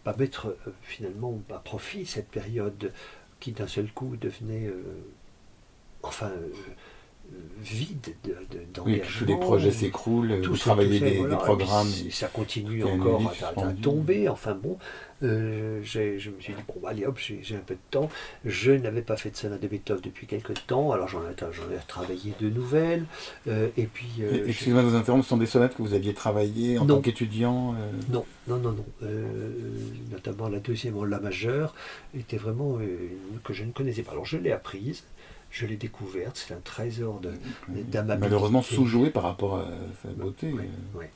pas 0.04 0.14
mettre 0.16 0.54
finalement 0.82 1.40
à 1.50 1.58
profit 1.58 2.04
cette 2.06 2.28
période 2.28 2.92
qui 3.40 3.52
d'un 3.52 3.66
seul 3.66 3.90
coup 3.92 4.16
devenait 4.16 4.70
enfin 6.02 6.30
vide 7.62 8.14
de, 8.24 8.30
de- 8.50 8.80
Oui, 8.84 9.00
tous 9.18 9.24
les 9.24 9.36
projets 9.36 9.70
s'écroulent, 9.70 10.40
Tout 10.42 10.52
vous 10.52 10.58
travaillez 10.58 10.98
des, 11.00 11.16
voilà, 11.18 11.36
des 11.36 11.42
programmes. 11.42 11.88
ça 12.10 12.28
continue 12.28 12.82
encore 12.84 13.32
à, 13.44 13.60
à- 13.68 13.72
tomber. 13.74 14.28
Enfin 14.28 14.54
bon, 14.54 14.78
euh, 15.22 15.80
je 15.82 16.30
me 16.30 16.40
suis 16.40 16.54
dit, 16.54 16.62
bon, 16.66 16.74
bah, 16.82 16.90
allez 16.90 17.04
hop, 17.06 17.18
j'ai 17.18 17.54
un 17.54 17.58
peu 17.60 17.74
de 17.74 17.80
temps. 17.90 18.08
Je 18.44 18.72
n'avais 18.72 19.02
pas 19.02 19.16
fait 19.16 19.30
de 19.30 19.36
sonate 19.36 19.60
de 19.60 19.68
Beethoven 19.68 20.02
depuis 20.02 20.26
quelque 20.26 20.52
temps, 20.52 20.92
alors 20.92 21.08
j'en 21.08 21.20
ai, 21.28 21.34
travaillé 21.86 22.32
de 22.40 22.48
nouvelles. 22.50 23.04
euh, 23.48 23.68
et 23.76 23.84
puis. 23.86 24.08
euh, 24.20 24.46
Excusez-moi 24.46 24.82
de 24.82 24.88
vous 24.88 24.94
interrompre, 24.96 25.24
ce 25.24 25.30
sont 25.30 25.36
des 25.36 25.46
sonates 25.46 25.74
que 25.76 25.82
vous 25.82 25.94
aviez 25.94 26.14
travaillées 26.14 26.78
en 26.78 26.84
Non. 26.84 26.96
tant 26.96 27.00
qu'étudiant 27.02 27.74
Non, 28.10 28.24
non, 28.48 28.56
non, 28.58 28.72
non. 28.72 28.84
Notamment 30.10 30.48
la 30.48 30.58
deuxième 30.60 30.96
en 30.96 31.04
La 31.04 31.20
majeure 31.20 31.74
était 32.18 32.36
vraiment 32.36 32.78
une 32.80 33.40
que 33.44 33.52
je 33.52 33.64
ne 33.64 33.72
connaissais 33.72 34.02
pas. 34.02 34.12
Alors 34.12 34.24
je 34.26 34.36
l'ai 34.38 34.52
apprise, 34.52 35.04
je 35.50 35.66
l'ai 35.66 35.76
découverte, 35.76 36.36
c'est 36.36 36.54
un 36.54 36.60
trésor 36.62 37.20
d'amabilité. 37.68 38.18
Malheureusement 38.18 38.62
sous-joué 38.62 39.10
par 39.10 39.24
rapport 39.24 39.56
à 39.58 39.66
sa 40.02 40.08
beauté. 40.10 40.52
Ouais. 40.94 41.10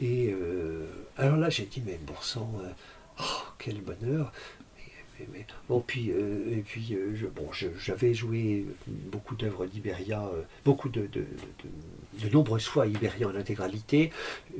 Et 0.00 0.32
euh, 0.32 0.86
alors 1.18 1.36
là, 1.36 1.50
j'ai 1.50 1.64
dit, 1.66 1.82
mais 1.84 1.98
bon 2.06 2.14
sang, 2.22 2.50
oh, 3.20 3.42
quel 3.58 3.80
bonheur. 3.82 4.32
Bon, 5.68 5.80
puis, 5.86 6.10
euh, 6.12 6.62
puis, 6.66 6.94
euh, 6.94 7.14
je- 7.14 7.26
je- 7.52 7.68
j'avais 7.78 8.14
joué 8.14 8.64
beaucoup 8.86 9.36
d'œuvres 9.36 9.66
d'Iberia, 9.66 10.24
euh, 10.24 10.42
beaucoup 10.64 10.88
de, 10.88 11.02
de, 11.02 11.26
de- 12.22 12.28
nombreuses 12.30 12.66
fois 12.66 12.86
Iberia 12.86 13.28
en 13.28 13.34
intégralité. 13.34 14.10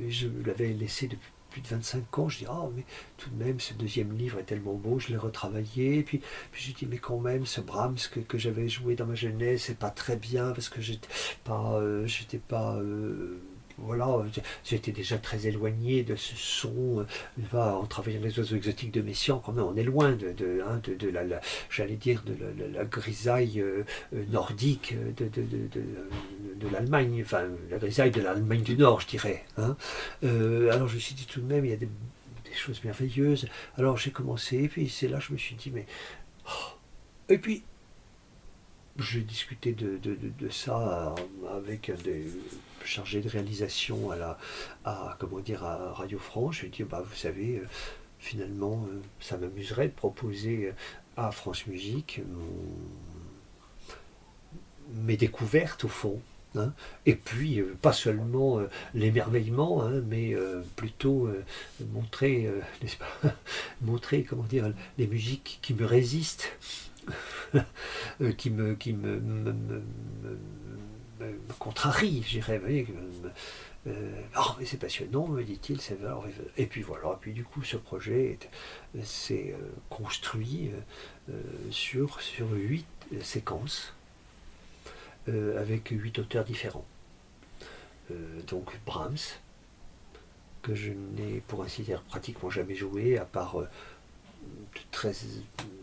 Je 0.07 0.27
l'avais 0.45 0.67
laissé 0.69 1.07
depuis 1.07 1.29
plus 1.49 1.61
de 1.61 1.67
25 1.67 2.17
ans. 2.19 2.29
Je 2.29 2.39
dis, 2.39 2.45
ah, 2.47 2.69
mais 2.75 2.83
tout 3.17 3.29
de 3.31 3.43
même, 3.43 3.59
ce 3.59 3.73
deuxième 3.73 4.15
livre 4.15 4.39
est 4.39 4.43
tellement 4.43 4.75
beau, 4.75 4.99
je 4.99 5.09
l'ai 5.09 5.17
retravaillé. 5.17 5.97
Et 5.99 6.03
puis, 6.03 6.21
puis 6.51 6.63
j'ai 6.63 6.73
dit, 6.73 6.85
mais 6.85 6.97
quand 6.99 7.19
même, 7.19 7.45
ce 7.47 7.59
Brahms 7.59 7.97
que, 8.27 8.37
j'avais 8.37 8.69
joué 8.69 8.95
dans 8.95 9.05
ma 9.07 9.15
jeunesse, 9.15 9.63
c'est 9.65 9.77
pas 9.79 9.89
très 9.89 10.15
bien 10.15 10.51
parce 10.51 10.69
que 10.69 10.79
j'étais 10.79 11.07
pas, 11.43 11.81
pas, 12.47 12.79
voilà, 13.83 14.07
j'étais 14.63 14.91
déjà 14.91 15.17
très 15.17 15.47
éloigné 15.47 16.03
de 16.03 16.15
ce 16.15 16.35
son. 16.35 17.05
Va, 17.51 17.75
en 17.75 17.85
travaillant 17.85 18.21
les 18.21 18.37
oiseaux 18.39 18.55
exotiques 18.55 18.91
de 18.91 19.01
Messiaen, 19.01 19.41
quand 19.43 19.53
même, 19.53 19.65
on 19.65 19.75
est 19.75 19.83
loin 19.83 20.11
de, 20.11 20.31
de, 20.31 20.61
hein, 20.67 20.81
de, 20.85 21.09
la, 21.09 21.41
j'allais 21.69 21.95
dire, 21.95 22.23
de 22.23 22.35
la, 22.73 22.85
grisaille 22.85 23.59
euh, 23.59 23.83
nordique 24.29 24.95
de, 25.17 25.27
de 26.61 26.67
l'Allemagne, 26.69 27.21
enfin, 27.23 27.43
la 27.69 27.77
grisaille 27.77 28.11
de 28.11 28.21
l'Allemagne 28.21 28.61
du 28.61 28.75
Nord, 28.75 29.01
je 29.01 29.07
dirais. 29.07 29.43
Hein. 29.57 29.75
Euh, 30.23 30.71
alors 30.71 30.87
je 30.87 30.95
me 30.95 30.99
suis 30.99 31.15
dit 31.15 31.25
tout 31.25 31.41
de 31.41 31.45
même, 31.45 31.65
il 31.65 31.71
y 31.71 31.73
a 31.73 31.77
des, 31.77 31.89
choses 32.53 32.83
merveilleuses. 32.83 33.47
Alors 33.77 33.97
j'ai 33.97 34.11
commencé, 34.11 34.57
et 34.57 34.67
puis 34.67 34.89
c'est 34.89 35.07
là 35.07 35.19
je 35.19 35.31
me 35.31 35.37
suis 35.37 35.55
dit, 35.55 35.71
mais. 35.71 35.85
Oh. 36.45 36.49
Et 37.29 37.37
puis, 37.37 37.63
j'ai 38.99 39.21
discuté 39.21 39.71
de, 39.71 39.97
de, 39.97 40.49
ça 40.49 41.15
avec 41.55 41.91
des 42.03 42.25
chargés 42.85 43.21
de 43.21 43.29
réalisation 43.29 44.11
à 44.11 44.15
la 44.15 44.37
à, 44.85 45.15
comment 45.19 45.39
dire 45.39 45.63
à 45.63 45.93
Radio 45.93 46.19
France. 46.19 46.55
Je 46.55 46.61
lui 46.61 46.67
ai 46.67 46.71
dit 46.71 46.83
bah 46.83 47.03
vous 47.05 47.15
savez 47.15 47.57
euh, 47.57 47.67
finalement 48.19 48.85
euh, 48.89 48.99
ça 49.19 49.37
m'amuserait 49.37 49.87
de 49.87 49.93
proposer 49.93 50.67
euh, 50.67 50.73
à 51.17 51.31
France 51.31 51.67
Musique 51.67 52.21
mes 54.93 55.17
découvertes 55.17 55.85
au 55.85 55.89
fond. 55.89 56.21
Hein. 56.53 56.73
et 57.05 57.15
puis, 57.15 57.61
pas 57.81 57.93
seulement 57.93 58.59
l'émerveillement, 58.93 59.83
hein, 59.83 60.01
mais 60.05 60.35
plutôt 60.75 61.29
montrer, 61.93 62.49
n'est-ce 62.81 62.97
pas, 62.97 63.33
montrer, 63.81 64.23
comment 64.23 64.43
dire, 64.43 64.73
les 64.97 65.07
musiques 65.07 65.59
qui 65.61 65.73
me 65.73 65.85
résistent, 65.85 66.49
qui 68.37 68.49
me, 68.49 68.75
qui 68.75 68.91
me, 68.91 69.21
contrarie, 71.59 72.23
je 72.25 72.39
dirais. 72.39 72.61
Euh, 73.87 74.21
oh, 74.37 74.55
c'est 74.63 74.79
passionnant, 74.79 75.27
me 75.27 75.43
dit-il. 75.43 75.79
Et 76.57 76.65
puis 76.65 76.81
voilà, 76.81 77.13
et 77.13 77.17
puis 77.19 77.33
du 77.33 77.43
coup, 77.43 77.63
ce 77.63 77.77
projet 77.77 78.37
s'est 79.03 79.55
euh, 79.57 79.69
construit 79.89 80.71
sur, 81.71 82.21
sur 82.21 82.51
huit 82.51 82.85
séquences, 83.21 83.93
avec 85.27 85.89
huit 85.89 86.17
auteurs 86.19 86.43
différents. 86.43 86.85
donc 88.47 88.71
Brahms, 88.85 89.39
que 90.61 90.75
je 90.75 90.91
n'ai 90.91 91.41
pour 91.47 91.63
ainsi 91.63 91.83
dire 91.83 92.01
pratiquement 92.03 92.49
jamais 92.49 92.75
joué, 92.75 93.17
à 93.17 93.25
part 93.25 93.57
de 94.75 94.79
très 94.91 95.11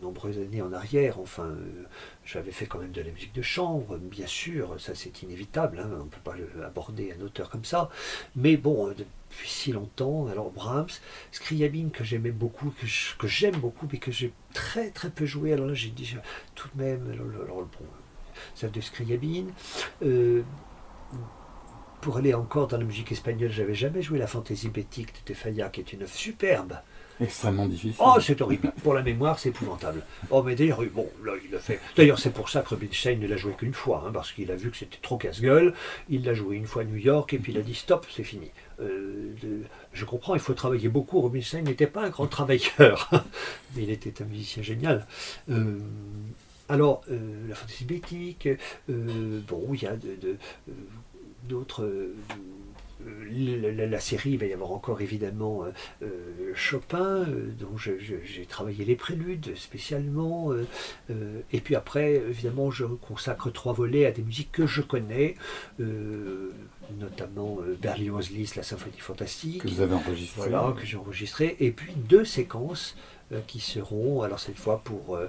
nombreuses 0.01 0.37
années 0.37 0.61
en 0.61 0.73
arrière. 0.73 1.19
Enfin, 1.19 1.43
euh, 1.43 1.83
j'avais 2.25 2.51
fait 2.51 2.65
quand 2.65 2.79
même 2.79 2.91
de 2.91 3.01
la 3.01 3.11
musique 3.11 3.33
de 3.33 3.41
chambre, 3.41 3.97
bien 3.97 4.27
sûr, 4.27 4.79
ça 4.79 4.95
c'est 4.95 5.21
inévitable, 5.23 5.79
hein, 5.79 5.89
on 5.93 6.05
ne 6.05 6.09
peut 6.09 6.21
pas 6.23 6.35
aborder 6.65 7.13
un 7.17 7.23
auteur 7.23 7.49
comme 7.49 7.65
ça. 7.65 7.89
Mais 8.35 8.57
bon, 8.57 8.87
euh, 8.87 8.93
depuis 8.93 9.49
si 9.49 9.71
longtemps, 9.71 10.27
alors 10.27 10.51
Brahms, 10.51 10.99
Scriabine 11.31 11.91
que 11.91 12.03
j'aimais 12.03 12.31
beaucoup, 12.31 12.73
que 13.17 13.27
j'aime 13.27 13.57
beaucoup, 13.57 13.87
mais 13.91 13.99
que 13.99 14.11
j'ai 14.11 14.33
très 14.53 14.89
très 14.89 15.09
peu 15.09 15.25
joué. 15.25 15.53
Alors 15.53 15.67
là, 15.67 15.73
j'ai 15.73 15.89
dit 15.89 16.15
tout 16.55 16.69
de 16.75 16.83
même, 16.83 17.11
alors, 17.11 17.61
bon, 17.61 17.85
celle 18.55 18.71
de 18.71 18.81
Scriabine. 18.81 19.51
Euh, 20.03 20.43
pour 22.01 22.15
aller 22.15 22.33
encore 22.33 22.67
dans 22.67 22.77
la 22.77 22.85
musique 22.85 23.11
espagnole, 23.11 23.51
j'avais 23.51 23.73
jamais 23.73 24.01
joué 24.01 24.19
la 24.19 24.27
fantaisie 24.27 24.69
bétique 24.69 25.13
de 25.13 25.19
Tefaya, 25.25 25.69
qui 25.69 25.81
est 25.81 25.91
une 25.91 26.03
œuvre 26.03 26.13
superbe, 26.13 26.77
Extrêmement 27.21 27.67
difficile. 27.67 27.95
Oh, 27.99 28.17
c'est 28.21 28.41
horrible. 28.41 28.71
Pour 28.83 28.93
la 28.93 29.01
mémoire, 29.01 29.37
c'est 29.39 29.49
épouvantable. 29.49 30.03
Oh, 30.29 30.41
mais 30.41 30.55
d'ailleurs, 30.55 30.81
bon, 30.93 31.07
là, 31.23 31.33
il 31.47 31.53
a 31.55 31.59
fait. 31.59 31.79
D'ailleurs, 31.97 32.19
c'est 32.19 32.31
pour 32.33 32.49
ça 32.49 32.61
que 32.61 32.69
Rubinstein 32.69 33.19
ne 33.19 33.27
l'a 33.27 33.37
joué 33.37 33.53
qu'une 33.53 33.73
fois, 33.73 34.05
hein, 34.07 34.11
parce 34.13 34.31
qu'il 34.31 34.51
a 34.51 34.55
vu 34.55 34.71
que 34.71 34.77
c'était 34.77 34.99
trop 35.01 35.17
casse-gueule. 35.17 35.73
Il 36.09 36.23
l'a 36.25 36.33
joué 36.33 36.55
une 36.55 36.65
fois 36.65 36.83
à 36.83 36.85
New 36.85 36.95
York, 36.95 37.33
et 37.33 37.39
puis 37.39 37.51
il 37.51 37.57
a 37.57 37.61
dit 37.61 37.75
stop, 37.75 38.05
c'est 38.09 38.23
fini. 38.23 38.51
Euh, 38.81 39.33
je 39.93 40.05
comprends, 40.05 40.35
il 40.35 40.41
faut 40.41 40.53
travailler 40.53 40.87
beaucoup. 40.87 41.19
Rubinstein 41.21 41.63
n'était 41.63 41.87
pas 41.87 42.05
un 42.05 42.09
grand 42.09 42.27
travailleur, 42.27 43.09
mais 43.75 43.83
il 43.83 43.89
était 43.89 44.21
un 44.21 44.25
musicien 44.25 44.63
génial. 44.63 45.05
Euh, 45.49 45.77
alors, 46.69 47.01
euh, 47.11 47.47
la 47.49 47.55
fantaisie 47.55 47.85
bétique, 47.85 48.47
bon, 48.87 49.73
il 49.73 49.83
y 49.83 49.87
a 49.87 49.95
d'autres. 51.47 51.89
La, 53.31 53.99
série, 53.99 54.31
il 54.31 54.37
va 54.37 54.45
y 54.45 54.53
avoir 54.53 54.71
encore 54.71 55.01
évidemment 55.01 55.63
euh, 55.63 55.71
euh, 56.03 56.51
Chopin, 56.53 57.25
euh, 57.27 57.51
dont 57.59 57.77
j'ai 57.77 58.45
travaillé 58.47 58.85
les 58.85 58.95
préludes 58.95 59.55
spécialement. 59.55 60.51
et 61.09 61.61
puis 61.61 61.75
après, 61.75 62.15
évidemment, 62.15 62.71
je 62.71 62.85
consacre 62.85 63.51
trois 63.51 63.73
volets 63.73 64.05
à 64.05 64.11
des 64.11 64.21
musiques 64.21 64.51
que 64.51 64.67
je 64.67 64.81
connais, 64.81 65.35
notamment 65.79 67.59
Berlioz 67.81 68.31
Liszt, 68.31 68.55
la 68.55 68.63
symphonie 68.63 68.99
fantastique. 68.99 69.61
Que 69.61 69.67
vous 69.67 69.81
avez 69.81 69.95
enregistré. 69.95 70.49
Voilà, 70.49 70.73
que 70.77 70.85
j'ai 70.85 70.97
enregistré. 70.97 71.55
Et 71.59 71.71
puis 71.71 71.93
deux 71.95 72.25
séquences 72.25 72.95
qui 73.45 73.59
seront, 73.59 74.23
alors 74.23 74.39
cette 74.39 74.57
fois 74.57 74.81
pour 74.83 75.19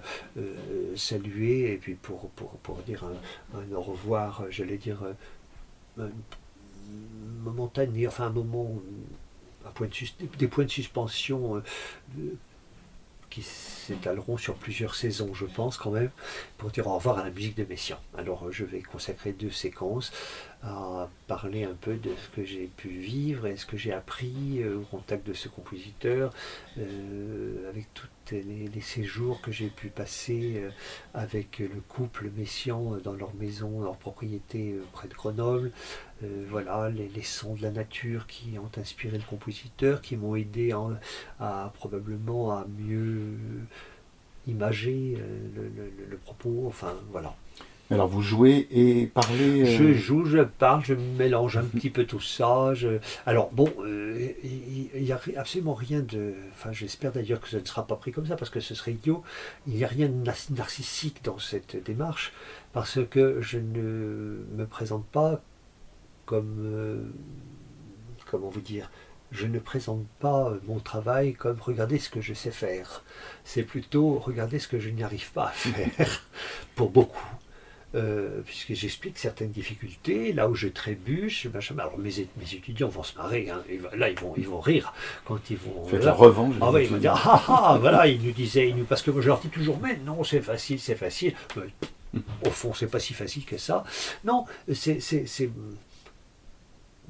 saluer 0.96 1.72
et 1.72 1.76
puis 1.76 1.94
pour, 1.94 2.30
pour, 2.30 2.50
pour 2.58 2.76
dire 2.78 3.04
un, 3.04 3.58
un, 3.58 3.76
au 3.76 3.82
revoir, 3.82 4.44
j'allais 4.50 4.78
dire, 4.78 5.02
momentané, 7.42 8.06
enfin 8.06 8.26
un 8.26 8.30
moment, 8.30 8.80
de 9.64 10.36
des 10.38 10.48
points 10.48 10.64
de 10.64 10.70
suspension 10.70 11.56
euh, 11.56 11.62
qui 13.28 13.42
s'étaleront 13.42 14.36
sur 14.36 14.54
plusieurs 14.56 14.94
saisons, 14.94 15.32
je 15.34 15.46
pense 15.46 15.76
quand 15.76 15.90
même, 15.90 16.10
pour 16.58 16.70
dire 16.70 16.86
au 16.86 16.94
revoir 16.96 17.18
à 17.18 17.24
la 17.24 17.30
musique 17.30 17.56
de 17.56 17.64
Messiaen. 17.64 17.98
Alors 18.16 18.50
je 18.50 18.64
vais 18.64 18.82
consacrer 18.82 19.32
deux 19.32 19.50
séquences 19.50 20.12
à 20.62 21.08
parler 21.26 21.64
un 21.64 21.74
peu 21.74 21.94
de 21.94 22.10
ce 22.16 22.28
que 22.36 22.44
j'ai 22.44 22.66
pu 22.66 22.88
vivre 22.88 23.46
et 23.46 23.56
ce 23.56 23.64
que 23.64 23.76
j'ai 23.76 23.92
appris 23.92 24.62
euh, 24.62 24.78
au 24.78 24.82
contact 24.82 25.26
de 25.26 25.32
ce 25.32 25.48
compositeur, 25.48 26.32
euh, 26.78 27.68
avec 27.70 27.86
tous 27.94 28.08
les, 28.32 28.80
séjours 28.80 29.40
que 29.40 29.50
j'ai 29.50 29.68
pu 29.68 29.88
passer 29.88 30.62
avec 31.14 31.58
le 31.58 31.80
couple 31.88 32.30
Messiaen 32.36 32.98
dans 33.02 33.12
leur 33.12 33.34
maison, 33.34 33.82
leur 33.82 33.96
propriété 33.96 34.76
près 34.92 35.08
de 35.08 35.14
Grenoble, 35.14 35.72
euh, 36.22 36.44
voilà, 36.48 36.90
les, 36.90 37.22
sons 37.22 37.54
de 37.54 37.62
la 37.62 37.70
nature 37.70 38.26
qui 38.26 38.58
ont 38.58 38.70
inspiré 38.78 39.18
le 39.18 39.24
compositeur, 39.24 40.00
qui 40.00 40.16
m'ont 40.16 40.36
aidé 40.36 40.72
probablement 41.74 42.52
à 42.52 42.66
mieux 42.78 43.36
imager 44.46 45.16
euh, 45.18 45.68
le, 46.08 46.16
propos, 46.16 46.64
enfin 46.66 46.94
voilà. 47.10 47.34
Alors 47.90 48.06
vous 48.06 48.22
jouez 48.22 48.68
et 48.70 49.06
parlez 49.06 49.62
euh, 49.62 49.66
Je 49.66 49.92
joue, 49.94 50.24
je 50.24 50.38
parle, 50.38 50.84
je 50.84 50.94
mélange 50.94 51.56
un 51.56 51.64
petit 51.64 51.90
peu 51.90 52.04
tout 52.04 52.20
ça. 52.20 52.72
Alors 53.26 53.50
bon, 53.50 53.72
il 53.84 54.88
n'y 54.94 55.10
a 55.10 55.20
absolument 55.36 55.74
rien 55.74 56.00
de... 56.00 56.34
Enfin 56.52 56.70
j'espère 56.70 57.10
d'ailleurs 57.10 57.40
que 57.40 57.48
ça 57.48 57.58
ne 57.58 57.64
sera 57.64 57.86
pas 57.86 57.96
pris 57.96 58.12
comme 58.12 58.26
ça 58.26 58.36
parce 58.36 58.50
que 58.50 58.60
ce 58.60 58.76
serait 58.76 58.92
idiot. 58.92 59.24
Il 59.66 59.74
n'y 59.74 59.84
a 59.84 59.88
rien 59.88 60.08
de 60.08 60.32
narcissique 60.54 61.24
dans 61.24 61.38
cette 61.38 61.82
démarche 61.84 62.32
parce 62.72 63.00
que 63.10 63.40
je 63.40 63.58
ne 63.58 64.44
me 64.56 64.66
présente 64.66 65.04
pas 65.06 65.42
comme, 66.26 66.58
euh, 66.60 67.02
comment 68.30 68.50
vous 68.50 68.60
dire, 68.60 68.88
je 69.32 69.46
ne 69.46 69.58
présente 69.58 70.06
pas 70.20 70.52
mon 70.68 70.78
travail 70.78 71.34
comme 71.34 71.58
regardez 71.60 71.98
ce 71.98 72.08
que 72.08 72.20
je 72.20 72.34
sais 72.34 72.52
faire. 72.52 73.02
C'est 73.42 73.64
plutôt 73.64 74.20
regardez 74.20 74.60
ce 74.60 74.68
que 74.68 74.78
je 74.78 74.90
n'y 74.90 75.02
arrive 75.02 75.32
pas 75.32 75.46
à 75.46 75.50
faire, 75.50 76.22
pour 76.76 76.90
beaucoup. 76.90 77.26
Euh, 77.96 78.42
puisque 78.46 78.72
j'explique 78.74 79.18
certaines 79.18 79.50
difficultés, 79.50 80.32
là 80.32 80.48
où 80.48 80.54
je 80.54 80.68
trébuche, 80.68 81.46
machin. 81.46 81.74
Alors 81.76 81.98
mes, 81.98 82.28
mes 82.36 82.54
étudiants 82.54 82.88
vont 82.88 83.02
se 83.02 83.16
marrer, 83.16 83.50
hein. 83.50 83.64
là 83.96 84.10
ils 84.10 84.18
vont, 84.18 84.32
ils 84.36 84.46
vont 84.46 84.60
rire 84.60 84.92
quand 85.24 85.50
ils 85.50 85.56
vont. 85.56 85.84
Faites 85.86 86.04
la 86.04 86.12
revanche. 86.12 86.54
Ah 86.60 86.70
ils 86.80 86.88
vont 86.88 86.98
dire 86.98 87.14
ah 87.16 87.42
ah, 87.48 87.78
voilà, 87.80 88.06
ils 88.06 88.22
nous 88.22 88.30
disaient, 88.30 88.72
nous, 88.76 88.84
parce 88.84 89.02
que 89.02 89.10
moi 89.10 89.20
je 89.22 89.26
leur 89.26 89.40
dis 89.40 89.48
toujours, 89.48 89.80
mais 89.82 89.96
non, 90.04 90.22
c'est 90.22 90.40
facile, 90.40 90.78
c'est 90.78 90.94
facile. 90.94 91.34
au 92.46 92.50
fond, 92.50 92.72
c'est 92.74 92.86
pas 92.86 93.00
si 93.00 93.12
facile 93.12 93.44
que 93.44 93.58
ça. 93.58 93.82
Non, 94.24 94.44
c'est 94.72 95.00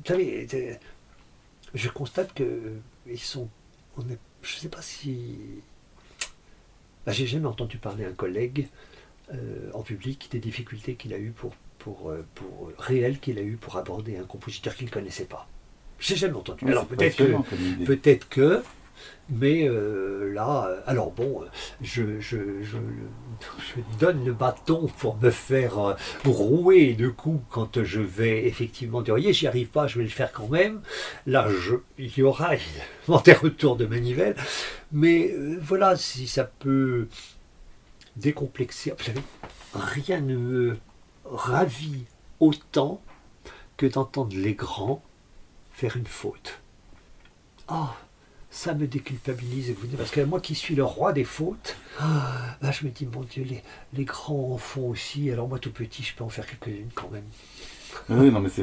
vous 0.01 0.07
savez, 0.07 0.79
je 1.75 1.88
constate 1.90 2.33
que 2.33 2.73
ils 3.07 3.21
sont. 3.21 3.49
On 3.99 4.03
est, 4.09 4.19
je 4.43 4.57
sais 4.57 4.69
pas 4.69 4.81
si. 4.81 5.37
Ah, 7.07 7.12
j'ai 7.12 7.27
jamais 7.27 7.47
entendu 7.47 7.77
parler 7.77 8.05
un 8.05 8.12
collègue 8.12 8.69
euh, 8.69 8.89
en 9.75 9.83
public 9.83 10.29
des 10.31 10.38
difficultés 10.38 10.95
qu'il 10.95 11.14
a 11.14 11.19
eues 11.19 11.33
pour, 11.33 11.53
pour, 11.79 12.11
euh, 12.11 12.25
pour 12.35 12.71
réelles 12.79 13.19
qu'il 13.19 13.38
a 13.38 13.43
eu 13.43 13.57
pour 13.57 13.77
aborder 13.77 14.16
un 14.16 14.25
compositeur 14.25 14.75
qu'il 14.75 14.87
ne 14.87 14.90
connaissait 14.90 15.25
pas. 15.25 15.49
J'ai 15.99 16.16
jamais 16.16 16.37
entendu. 16.37 16.64
Alors 16.66 16.87
peut-être 16.87 17.16
que, 17.16 17.85
peut-être 17.85 18.29
que 18.29 18.62
mais 19.29 19.69
euh, 19.69 20.33
là, 20.33 20.66
euh, 20.69 20.81
alors 20.87 21.12
bon, 21.12 21.43
je, 21.81 22.21
je, 22.21 22.37
donne 23.99 24.25
le 24.25 24.33
bâton 24.33 24.88
pour 24.99 25.16
me 25.19 25.31
faire 25.31 25.79
euh, 25.79 25.95
rouer 26.25 26.95
de 26.95 27.09
coups 27.09 27.45
quand 27.51 27.83
je 27.83 28.01
vais 28.01 28.47
effectivement 28.47 29.03
dire, 29.03 29.14
voyez, 29.14 29.33
j'y 29.33 29.47
arrive 29.47 29.69
pas, 29.69 29.87
je 29.87 29.99
vais 29.99 30.05
le 30.05 30.11
faire 30.11 30.33
quand 30.33 30.49
même. 30.49 30.81
Là, 31.27 31.49
je, 31.49 31.77
il 31.99 32.16
y 32.16 32.23
aura 32.23 32.51
des 33.25 33.33
retours 33.33 33.77
de 33.77 33.87
manivelle. 33.87 34.35
Mais 34.93 35.33
voilà, 35.61 35.97
si 35.97 36.27
ça 36.27 36.45
peut 36.45 37.07
décomplexer. 38.16 38.92
Vous 38.96 39.05
savez, 39.05 39.23
rien 39.75 40.20
ne 40.20 40.37
me 40.37 40.79
ravit 41.25 42.05
autant 42.38 43.01
que 43.77 43.87
d'entendre 43.87 44.37
les 44.37 44.55
grands 44.55 45.03
faire 45.73 45.96
une 45.96 46.07
faute. 46.07 46.61
Oh, 47.68 47.88
ça 48.51 48.75
me 48.75 48.87
déculpabilise, 48.87 49.75
parce 49.97 50.11
que 50.11 50.21
moi 50.23 50.41
qui 50.41 50.55
suis 50.55 50.75
le 50.75 50.85
roi 50.85 51.13
des 51.13 51.25
fautes, 51.25 51.77
ah, 52.01 52.57
là 52.61 52.71
je 52.73 52.85
me 52.85 52.91
dis, 52.91 53.07
mon 53.07 53.23
Dieu, 53.23 53.45
les, 53.45 53.63
les 53.93 54.05
grands 54.05 54.53
en 54.53 54.59
font 54.59 54.89
aussi, 54.89 55.31
alors 55.31 55.49
moi 55.49 55.59
tout 55.59 55.73
petit, 55.73 56.03
je 56.03 56.15
peux 56.15 56.25
en 56.25 56.29
faire 56.29 56.47
quelques-unes 56.47 56.91
quand 56.95 57.11
même. 57.11 57.25
Oui, 58.09 58.31
non, 58.31 58.41
mais 58.41 58.49
c'est 58.49 58.63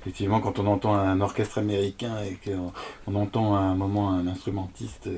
effectivement 0.00 0.40
quand 0.40 0.58
on 0.58 0.66
entend 0.66 0.94
un 0.94 1.20
orchestre 1.20 1.58
américain 1.58 2.16
et 2.22 2.36
qu'on 2.44 2.72
on 3.06 3.14
entend 3.14 3.54
à 3.56 3.60
un 3.60 3.74
moment 3.74 4.10
un 4.10 4.26
instrumentiste 4.26 5.08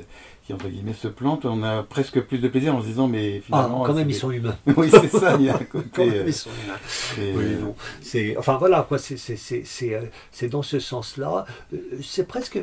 qui, 0.44 0.53
entre 0.53 0.68
guillemets, 0.68 0.94
se 0.94 1.09
plante, 1.09 1.44
on 1.44 1.62
a 1.62 1.83
presque 1.83 2.21
plus 2.21 2.38
de 2.38 2.49
plaisir 2.49 2.75
en 2.75 2.81
se 2.81 2.87
disant, 2.87 3.09
mais 3.09 3.40
finalement. 3.40 3.85
Ah, 3.85 3.87
quand 3.87 3.94
même, 3.94 4.09
ils 4.09 4.14
sont 4.14 4.31
humains. 4.31 4.57
oui, 4.77 4.88
c'est 4.90 5.09
ça, 5.09 5.37
il 5.38 5.47
y 5.47 5.51
a 5.51 5.57
un 5.57 5.59
côté. 5.64 5.88
quand 5.92 6.07
même, 6.07 6.27
ils 6.27 6.35
sont 6.35 6.51
humains. 6.64 7.33
Oui, 7.37 7.57
non. 7.61 7.75
C'est, 8.01 8.37
enfin, 8.37 8.57
voilà, 8.57 8.85
quoi, 8.88 8.99
c'est 8.99 10.49
dans 10.49 10.62
ce 10.62 10.79
sens-là. 10.79 11.47
C'est 12.03 12.27
presque. 12.27 12.59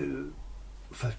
Enfin, 0.91 1.09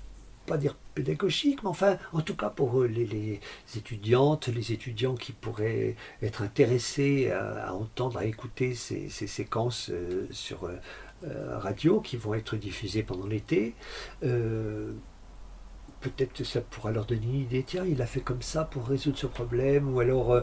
pas 0.46 0.56
dire 0.56 0.76
pédagogique, 0.94 1.62
mais 1.62 1.68
enfin, 1.68 1.98
en 2.12 2.20
tout 2.20 2.37
cas 2.37 2.48
pour 2.48 2.85
les, 2.85 3.04
les 3.04 3.40
étudiantes, 3.76 4.48
les 4.48 4.72
étudiants 4.72 5.14
qui 5.14 5.32
pourraient 5.32 5.96
être 6.22 6.42
intéressés 6.42 7.30
à, 7.30 7.74
entendre, 7.74 8.18
à 8.18 8.24
écouter 8.24 8.74
ces, 8.74 9.09
ces 9.09 9.26
séquences 9.26 9.90
euh, 9.90 10.26
sur 10.30 10.70
euh, 11.24 11.59
radio 11.59 12.00
qui 12.00 12.18
vont 12.18 12.35
être 12.35 12.56
diffusées 12.56 13.02
pendant 13.02 13.26
l'été. 13.26 13.74
Euh, 14.22 14.92
peut-être 16.00 16.32
que 16.32 16.44
ça 16.44 16.61
pourra 16.61 16.92
leur 16.92 17.06
donner 17.06 17.26
une 17.26 17.40
idée, 17.40 17.64
tiens, 17.66 17.85
il 17.85 18.00
a 18.02 18.06
fait 18.06 18.20
comme 18.20 18.42
ça 18.42 18.64
pour 18.64 18.87
résoudre 18.87 19.18
ce 19.18 19.26
problème, 19.26 19.94
ou 19.94 20.00
alors, 20.00 20.42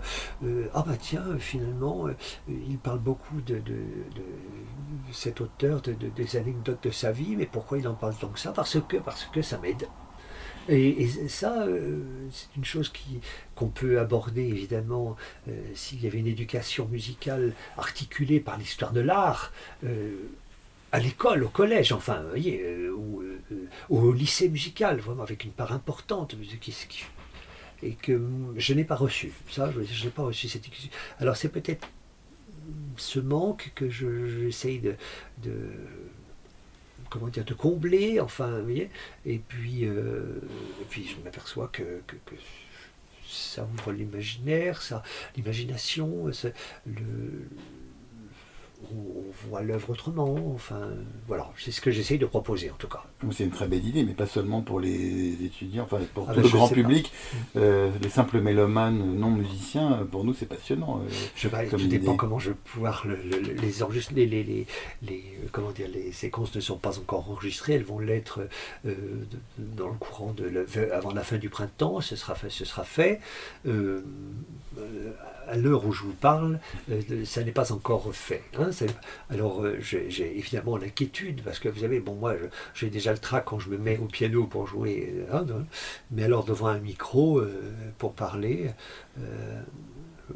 ah 0.74 0.84
bah 0.86 0.98
tiens, 1.00 1.38
finalement, 1.38 2.08
il 2.48 2.78
parle 2.78 3.00
beaucoup 3.00 3.42
de, 3.42 3.60
de, 3.60 3.78
cet 5.12 5.42
auteur, 5.42 5.82
de, 5.82 5.94
des 5.94 6.36
anecdotes 6.36 6.84
de 6.84 6.92
sa 6.92 7.12
vie, 7.12 7.36
mais 7.36 7.46
pourquoi 7.46 7.78
il 7.78 7.88
en 7.88 7.94
parle 7.94 8.16
tant 8.16 8.30
que 8.30 8.40
ça? 8.40 8.52
Parce 8.52 8.80
que, 8.88 8.98
parce 8.98 9.26
que 9.26 9.42
ça 9.42 9.58
m'aide. 9.60 9.88
Et, 10.70 11.08
ça, 11.28 11.64
euh, 11.64 12.02
c'est 12.32 12.56
une 12.56 12.64
chose 12.64 12.92
qu'on 13.56 13.68
peut 13.68 14.00
aborder 14.00 14.44
évidemment 14.44 15.18
euh, 15.50 15.52
s'il 15.76 16.02
y 16.04 16.08
avait 16.08 16.20
une 16.20 16.28
éducation 16.28 16.88
musicale 16.88 17.54
articulée 17.78 18.40
par 18.40 18.58
l'histoire 18.58 18.94
de 18.94 19.02
l'art. 19.02 19.52
Euh, 19.84 20.16
à 20.94 21.00
l'école, 21.00 21.44
au 21.44 21.50
collège, 21.50 21.92
enfin, 21.92 22.22
vous 22.22 22.30
voyez, 22.30 22.90
ou, 22.90 23.24
au 23.90 24.14
lycée 24.14 24.48
musical, 24.48 25.00
vraiment 25.00 25.24
avec 25.24 25.44
une 25.44 25.52
part 25.52 25.74
importante, 25.74 26.36
et 27.82 27.96
que 27.96 28.22
je 28.56 28.74
n'ai 28.74 28.86
pas 28.86 28.96
reçu. 28.96 29.34
Ça, 29.50 29.70
je 29.72 30.06
n'ai 30.06 30.12
pas 30.12 30.24
reçu 30.24 30.48
cette 30.48 30.64
Alors 31.20 31.36
c'est 31.36 31.50
peut-être 31.50 31.86
ce 32.96 33.20
manque 33.20 33.74
que 33.76 33.90
j'essaye 33.90 34.80
de 34.80 34.96
comment 37.14 37.28
dire, 37.28 37.46
de 37.46 37.54
combler, 37.54 38.20
enfin, 38.20 38.58
vous 38.58 38.64
voyez, 38.64 38.90
et 39.26 39.38
puis, 39.38 39.86
euh, 39.86 40.42
puis 40.90 41.08
je 41.08 41.24
m'aperçois 41.24 41.68
que, 41.68 42.02
que, 42.08 42.16
ça 43.28 43.68
ouvre 43.72 43.92
l'imaginaire, 43.92 44.82
ça, 44.82 45.04
l'imagination, 45.36 46.32
le, 46.88 47.48
on 48.92 49.48
voit 49.48 49.62
l'œuvre 49.62 49.92
autrement. 49.92 50.36
Enfin, 50.54 50.90
voilà, 51.28 51.50
c'est 51.58 51.72
ce 51.72 51.82
que 51.82 51.92
j'essaye 51.92 52.18
de 52.18 52.26
proposer 52.26 52.70
en 52.70 52.76
tout 52.76 52.88
cas. 52.88 53.04
C'est 53.32 53.44
une 53.44 53.52
très 53.52 53.68
belle 53.68 53.86
idée, 53.86 54.04
mais 54.04 54.14
pas 54.14 54.26
seulement 54.28 54.62
pour 54.62 54.80
les 54.80 55.44
étudiants, 55.44 55.84
enfin 55.84 56.00
pour 56.14 56.30
ah 56.30 56.34
tout 56.34 56.42
ben, 56.42 56.48
le 56.48 56.50
grand 56.50 56.68
public. 56.68 57.12
Euh, 57.56 57.92
les 58.02 58.10
simples 58.10 58.42
mélomanes 58.42 59.16
non 59.16 59.32
musiciens, 59.32 60.08
pour 60.12 60.24
nous, 60.24 60.34
c'est 60.34 60.46
passionnant. 60.46 61.00
Euh, 61.00 61.10
je 61.36 61.48
sais 61.48 61.68
tout 61.68 61.88
dépend 61.88 62.16
comment 62.16 62.40
je 62.40 62.50
vais 62.50 62.56
pouvoir 62.56 63.06
les 63.62 63.84
enregistrer. 63.84 64.26
Les, 64.26 64.44
les, 64.44 64.68
les, 65.02 65.24
comment 65.52 65.72
dire, 65.72 65.88
les 65.94 66.12
séquences 66.12 66.56
ne 66.56 66.62
sont 66.62 66.78
pas 66.78 67.00
encore 67.00 67.30
enregistrées, 67.30 67.74
elles 67.74 67.84
vont 67.84 68.00
l'être 68.00 68.42
euh, 68.86 68.96
dans 69.58 69.88
le 69.88 69.96
courant 69.96 70.34
de 70.34 70.66
avant 70.92 71.14
la 71.14 71.24
fin 71.24 71.38
du 71.38 71.50
printemps. 71.50 72.02
Ce 72.02 72.16
sera 72.16 72.36
fait. 72.36 72.50
Ce 72.50 72.66
sera 72.66 72.84
fait 72.84 73.20
à 75.48 75.58
l'heure 75.58 75.86
où 75.86 75.92
je 75.92 76.04
vous 76.04 76.14
parle, 76.14 76.60
ça 77.26 77.44
n'est 77.44 77.52
pas 77.52 77.72
encore 77.72 78.14
fait. 78.14 78.44
Hein, 78.58 78.72
alors 79.30 79.64
euh, 79.64 79.78
j'ai 79.80 80.38
évidemment 80.38 80.78
l'inquiétude, 80.78 81.42
parce 81.44 81.60
que 81.60 81.70
vous 81.70 81.82
savez, 81.82 82.00
bon 82.00 82.16
moi 82.16 82.34
j'ai 82.74 82.90
déjà 82.90 83.12
le 83.12 83.18
trac 83.18 83.46
quand 83.46 83.60
je 83.60 83.70
me 83.70 83.78
mets 83.78 83.98
au 83.98 84.06
piano 84.06 84.46
pour 84.46 84.68
jouer, 84.68 85.26
hein, 85.32 85.46
mais 86.12 86.24
alors 86.24 86.44
devant 86.44 86.68
un 86.68 86.80
micro 86.80 87.40
euh, 87.40 87.74
pour 87.98 88.14
parler, 88.14 88.72
euh, 89.20 89.62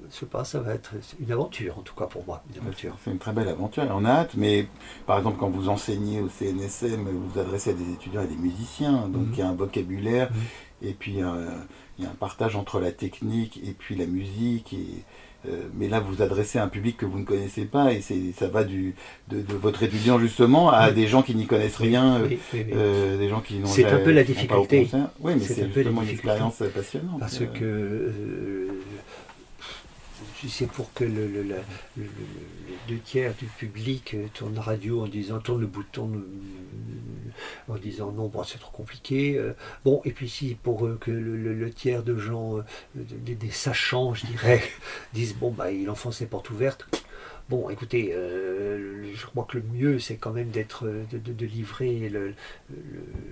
je 0.10 0.16
sais 0.16 0.26
pas, 0.26 0.44
ça 0.44 0.60
va 0.60 0.74
être 0.74 0.92
une 1.20 1.32
aventure 1.32 1.80
en 1.80 1.82
tout 1.82 1.96
cas 1.96 2.06
pour 2.06 2.26
moi. 2.26 2.44
C'est 2.78 3.10
une 3.10 3.20
très 3.20 3.32
belle 3.34 3.50
aventure, 3.50 3.84
on 3.90 4.06
a 4.06 4.12
hâte, 4.12 4.36
mais 4.36 4.68
par 5.06 5.18
exemple 5.18 5.38
quand 5.40 5.50
vous 5.50 5.70
enseignez 5.70 6.22
au 6.22 6.30
CNSM, 6.30 7.04
vous 7.04 7.30
vous 7.30 7.40
adressez 7.40 7.72
à 7.72 7.74
des 7.74 7.92
étudiants 7.92 8.24
et 8.24 8.28
des 8.28 8.36
musiciens, 8.36 9.08
donc 9.08 9.28
mhm. 9.28 9.34
il 9.34 9.40
y 9.40 9.42
a 9.42 9.50
un 9.50 9.56
vocabulaire, 9.56 10.32
mhm. 10.32 10.90
et 10.90 10.94
puis 10.94 11.14
il 11.14 12.04
y 12.04 12.06
a 12.06 12.10
un 12.10 12.16
partage 12.16 12.56
entre 12.56 12.80
la 12.80 12.92
technique 12.92 13.60
et 13.66 13.74
puis 13.74 13.96
la 13.96 14.06
musique. 14.06 14.74
Et, 14.74 15.04
euh, 15.48 15.68
mais 15.76 15.88
là, 15.88 16.00
vous 16.00 16.22
adressez 16.22 16.58
à 16.60 16.64
un 16.64 16.68
public 16.68 16.98
que 16.98 17.06
vous 17.06 17.20
ne 17.20 17.24
connaissez 17.24 17.66
pas 17.66 17.94
et 17.94 18.02
ça 18.02 18.48
va 18.48 18.64
du, 18.64 18.96
de, 19.30 19.44
votre 19.62 19.84
étudiant 19.84 20.20
justement 20.20 20.72
à 20.72 20.92
des 20.92 21.08
gens 21.08 21.22
qui 21.22 21.36
n'y 21.36 21.46
connaissent 21.46 21.78
rien, 21.78 22.22
euh, 22.54 23.18
des 23.18 23.30
gens 23.30 23.42
qui 23.42 23.60
n'ont 23.60 23.68
C'est 23.68 23.86
un 23.86 24.00
peu 24.00 24.12
la 24.12 24.24
difficulté. 24.24 24.90
Oui, 25.20 25.34
mais 25.36 25.46
c'est 25.46 25.72
justement 25.74 26.02
une 26.02 26.10
expérience 26.10 26.64
passionnante. 26.74 27.20
Parce 27.20 27.40
que 27.40 27.64
euh, 27.64 28.68
c'est 30.48 30.68
pour 30.68 30.94
que 30.94 31.04
le, 31.04 31.28
le, 31.28 31.56
deux 32.88 33.00
tiers 33.00 33.34
du 33.36 33.46
public 33.46 34.16
tourne 34.34 34.56
la 34.56 34.62
radio 34.62 35.04
en 35.04 35.08
disant 35.08 35.40
tourne 35.40 35.62
le 35.62 35.68
bouton 35.68 36.12
euh, 36.14 37.74
en 37.74 37.76
disant 37.76 38.12
non 38.12 38.28
bon 38.28 38.44
c'est 38.44 38.60
trop 38.60 38.72
compliqué 38.72 39.38
euh. 39.38 39.54
bon 39.84 40.02
et 40.06 40.12
puis 40.12 40.30
si 40.30 40.56
pour 40.56 40.88
que 41.00 41.12
le, 41.12 41.70
tiers 41.72 42.04
de 42.04 42.16
gens 42.18 42.58
euh, 42.58 42.64
des, 42.96 43.52
sachants 43.52 44.14
je 44.14 44.26
dirais 44.28 44.62
disent 45.14 45.36
bon 45.36 45.52
bah 45.52 45.72
il 45.72 45.90
enfonce 45.90 46.20
les 46.20 46.28
portes 46.28 46.50
ouvertes 46.50 46.88
Bon, 47.50 47.70
écoutez, 47.70 48.12
euh, 48.14 49.06
je 49.16 49.26
crois 49.26 49.46
que 49.46 49.58
le 49.58 49.64
mieux, 49.64 50.00
c'est 50.00 50.18
quand 50.18 50.32
même 50.32 50.50
d'être, 50.50 50.86
de, 50.86 51.46
livrer 51.46 52.12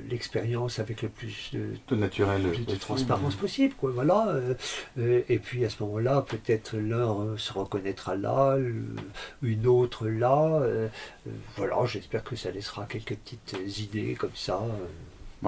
l'expérience 0.10 0.80
avec 0.80 1.02
le 1.02 1.10
plus 1.10 1.52
de, 1.54 1.96
naturel, 1.98 2.44
de, 2.66 2.76
transparence 2.76 3.36
possible. 3.36 3.74
Quoi, 3.76 3.92
voilà. 3.92 4.30
Euh, 4.30 4.54
euh, 5.00 5.22
et 5.28 5.38
puis 5.38 5.66
à 5.66 5.70
ce 5.70 5.84
moment-là, 5.84 6.22
peut-être 6.22 6.78
l'un 6.78 7.36
se 7.38 7.52
reconnaîtra 7.52 8.16
là, 8.16 8.58
une 9.42 9.68
autre 9.68 10.08
là. 10.08 10.62
voilà, 11.58 11.86
j'espère 11.86 12.24
que 12.24 12.38
ça 12.38 12.52
laissera 12.52 12.86
quelques 12.86 13.16
petites 13.16 13.58
idées 13.80 14.16
comme 14.16 14.36
ça 14.36 14.62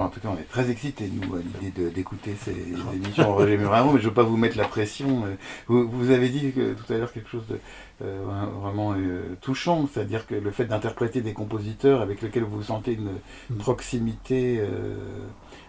en 0.04 0.08
tout 0.08 0.20
cas, 0.20 0.28
on 0.28 0.38
est 0.38 0.48
très 0.48 0.70
excités, 0.70 1.10
nous, 1.12 1.34
à 1.34 1.38
l'idée 1.60 1.90
d'écouter 1.90 2.34
ces 2.40 2.54
émissions 2.94 3.34
Roger 3.34 3.56
Muraro, 3.56 3.92
mais 3.92 3.98
je 3.98 4.04
ne 4.04 4.08
veux 4.08 4.14
pas 4.14 4.22
vous 4.22 4.36
mettre 4.36 4.56
la 4.56 4.66
pression. 4.66 5.24
Euh, 5.26 5.34
vous, 5.66 6.10
avez 6.10 6.28
dit 6.28 6.52
tout 6.52 6.92
à 6.92 6.96
l'heure 6.96 7.12
quelque 7.12 7.28
chose 7.28 7.46
de 7.48 7.58
euh, 8.02 8.24
vraiment 8.60 8.94
euh, 8.94 9.36
touchant, 9.40 9.88
c'est-à-dire 9.92 10.26
que 10.26 10.34
le 10.34 10.50
fait 10.50 10.66
d'interpréter 10.66 11.20
des 11.20 11.32
compositeurs 11.32 12.00
avec 12.00 12.22
lesquels 12.22 12.44
vous 12.44 12.62
sentez 12.62 12.92
une 12.92 13.18
mm. 13.50 13.56
proximité, 13.58 14.62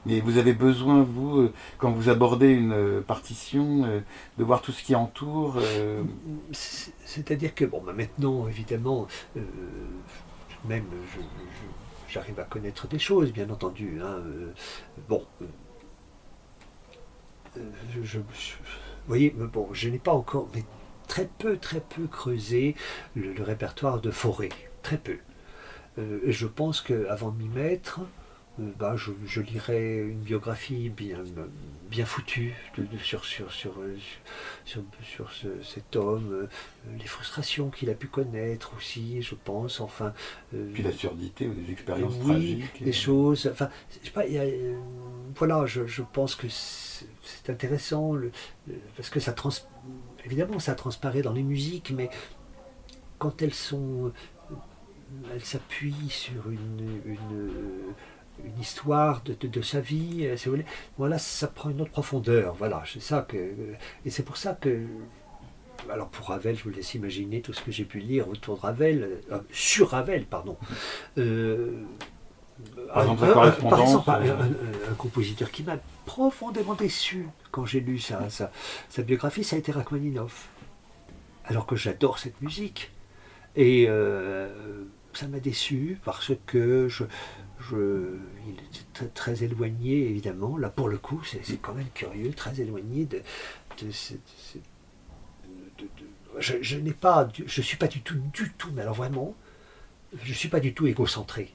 mais 0.05 0.19
vous 0.21 0.37
avez 0.37 0.53
besoin, 0.53 1.03
vous, 1.03 1.49
quand 1.77 1.91
vous 1.91 2.09
abordez 2.09 2.49
une 2.49 3.01
partition, 3.01 3.87
de 4.37 4.43
voir 4.43 4.61
tout 4.61 4.71
ce 4.71 4.83
qui 4.83 4.95
entoure. 4.95 5.59
C'est-à-dire 6.51 7.55
que, 7.55 7.65
bon, 7.65 7.81
bah, 7.85 7.93
maintenant, 7.93 8.47
évidemment, 8.47 9.07
même 10.67 10.83
je 11.13 11.19
j'arrive 12.09 12.39
à 12.39 12.43
connaître 12.43 12.87
des 12.87 12.99
choses, 12.99 13.31
bien 13.31 13.49
entendu. 13.49 13.99
Hein, 14.01 14.21
euh, 14.25 14.53
bon, 15.07 15.25
euh, 15.41 15.45
euh, 17.57 17.61
je, 18.03 18.19
vous 18.19 18.25
voyez, 19.07 19.29
bon, 19.31 19.69
je 19.73 19.89
n'ai 19.89 19.99
pas 19.99 20.13
encore, 20.13 20.49
mais 20.53 20.63
très 21.07 21.29
peu, 21.37 21.57
très 21.57 21.79
peu 21.79 22.07
creusé 22.07 22.75
le, 23.15 23.41
répertoire 23.41 24.01
de 24.01 24.11
Forêt, 24.11 24.49
très 24.83 24.97
peu. 24.97 25.17
je 25.97 26.47
pense 26.47 26.81
qu'avant 26.81 27.31
de 27.31 27.37
m'y 27.37 27.49
mettre, 27.49 28.01
bah, 28.77 28.95
je, 28.97 29.41
lirais 29.41 29.97
une 29.99 30.19
biographie 30.19 30.89
bien, 30.89 31.23
bien 31.89 32.05
foutue 32.05 32.53
sur, 33.01 33.23
sur, 33.23 33.51
sur, 33.53 33.73
sur, 34.65 35.31
cet 35.63 35.95
homme, 35.95 36.31
euh, 36.33 36.47
les 36.99 37.05
frustrations 37.05 37.69
qu'il 37.69 37.89
a 37.89 37.93
pu 37.93 38.07
connaître 38.07 38.75
aussi, 38.75 39.21
je 39.21 39.35
pense, 39.35 39.79
enfin... 39.79 40.13
Euh, 40.53 40.71
Puis 40.73 40.83
l'absurdité 40.83 41.47
ou 41.47 41.53
des 41.53 41.71
expériences 41.71 42.15
oui, 42.21 42.27
tragiques. 42.27 42.83
des 42.83 42.91
choses, 42.91 43.47
enfin, 43.51 43.69
je 44.01 44.07
sais 44.07 44.11
pas, 44.11 44.25
voilà, 45.35 45.65
je, 45.65 45.87
je, 45.87 46.01
pense 46.01 46.35
que 46.35 46.47
c'est 46.49 47.49
intéressant, 47.49 48.13
le, 48.13 48.31
parce 48.97 49.09
que 49.09 49.21
ça 49.21 49.31
trans, 49.31 49.51
évidemment, 50.25 50.59
ça 50.59 50.75
transparaît 50.75 51.21
dans 51.21 51.33
les 51.33 51.43
musiques, 51.43 51.91
mais 51.91 52.09
quand 53.17 53.41
elles 53.41 53.53
sont... 53.53 54.11
Elles 55.33 55.43
s'appuient 55.43 56.09
sur 56.09 56.51
une, 56.51 57.01
une 57.03 57.95
une 58.45 58.59
histoire 58.61 59.21
de, 59.23 59.61
sa 59.61 59.79
vie, 59.81 60.25
euh, 60.25 60.37
si 60.37 60.45
vous 60.45 60.51
voulez. 60.51 60.65
Voilà, 60.97 61.17
ça 61.17 61.47
prend 61.47 61.69
une 61.69 61.81
autre 61.81 61.91
profondeur. 61.91 62.53
Voilà, 62.55 62.83
c'est 62.91 63.01
ça 63.01 63.25
que. 63.27 63.37
Et 64.05 64.09
c'est 64.09 64.23
pour 64.23 64.37
ça 64.37 64.53
que. 64.53 64.85
Alors 65.89 66.09
pour 66.09 66.27
Ravel, 66.27 66.55
je 66.57 66.63
vous 66.63 66.69
laisse 66.71 66.93
imaginer 66.93 67.41
tout 67.41 67.53
ce 67.53 67.61
que 67.61 67.71
j'ai 67.71 67.85
pu 67.85 67.99
lire 67.99 68.27
autour 68.27 68.57
de 68.57 68.61
Ravel, 68.61 69.21
euh, 69.31 69.39
sur 69.51 69.89
Ravel, 69.91 70.25
pardon. 70.25 70.57
Euh, 71.17 71.83
Par 72.93 73.03
exemple, 73.03 73.23
un- 73.23 73.25
la 73.27 73.31
un- 73.31 73.33
correspondance, 73.33 74.05
par 74.05 74.21
exemple, 74.21 74.41
un, 74.43 74.45
euh, 74.47 74.87
un- 74.87 74.91
un 74.91 74.95
compositeur 74.95 75.49
qui 75.51 75.63
m'a 75.63 75.77
profondément 76.05 76.73
déçu 76.73 77.27
quand 77.51 77.65
j'ai 77.65 77.79
lu 77.79 77.97
sa, 77.99 78.29
sa- 78.29 78.51
sa 78.89 79.01
biographie, 79.03 79.43
ça 79.45 79.55
a 79.55 79.59
été 79.59 79.71
Rachmaninoff. 79.71 80.49
Alors 81.45 81.65
que 81.65 81.75
j'adore 81.77 82.19
cette 82.19 82.41
musique. 82.41 82.91
Et 83.55 83.85
euh, 83.87 84.83
ça 85.13 85.27
m'a 85.27 85.39
déçu 85.39 85.97
parce 86.03 86.33
que 86.45 86.87
je, 86.89 87.05
je, 87.59 88.17
il 88.47 88.53
était 88.53 89.11
très, 89.13 89.43
éloigné, 89.43 90.09
évidemment. 90.09 90.57
Là, 90.57 90.69
pour 90.69 90.89
le 90.89 90.97
coup, 90.97 91.21
c'est 91.23 91.57
quand 91.61 91.73
même 91.73 91.89
curieux, 91.93 92.31
très 92.33 92.59
éloigné 92.61 93.05
de, 93.05 93.21
de, 93.81 93.91
je, 96.39 96.55
je 96.61 96.77
n'ai 96.77 96.93
pas, 96.93 97.27
je 97.45 97.61
suis 97.61 97.77
pas 97.77 97.87
du 97.87 98.01
tout, 98.01 98.15
du 98.33 98.51
tout, 98.57 98.69
mais 98.73 98.81
alors 98.83 98.93
vraiment, 98.95 99.35
je 100.23 100.33
suis 100.33 100.49
pas 100.49 100.59
du 100.59 100.73
tout 100.73 100.87
égocentré. 100.87 101.53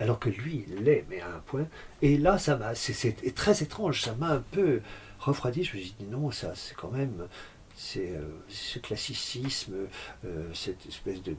Alors 0.00 0.18
que 0.18 0.28
lui, 0.28 0.64
il 0.68 0.84
l'est, 0.84 1.04
mais 1.08 1.20
à 1.20 1.28
un 1.28 1.38
point. 1.40 1.66
Et 2.02 2.18
là, 2.18 2.38
ça 2.38 2.56
m'a, 2.56 2.74
c'est- 2.74 3.34
très 3.34 3.62
étrange, 3.62 4.02
ça 4.02 4.14
m'a 4.14 4.30
un 4.32 4.40
peu 4.52 4.80
refroidi. 5.20 5.64
Je 5.64 5.76
me 5.76 5.82
suis 5.82 5.94
dit 5.98 6.06
non, 6.06 6.30
ça, 6.30 6.54
c'est 6.56 6.74
quand 6.74 6.90
même, 6.90 7.28
c'est 7.76 8.10
euh, 8.16 8.22
ce 8.48 8.78
classicisme, 8.80 9.74
euh, 10.24 10.50
cette 10.54 10.84
espèce 10.86 11.22
de- 11.22 11.36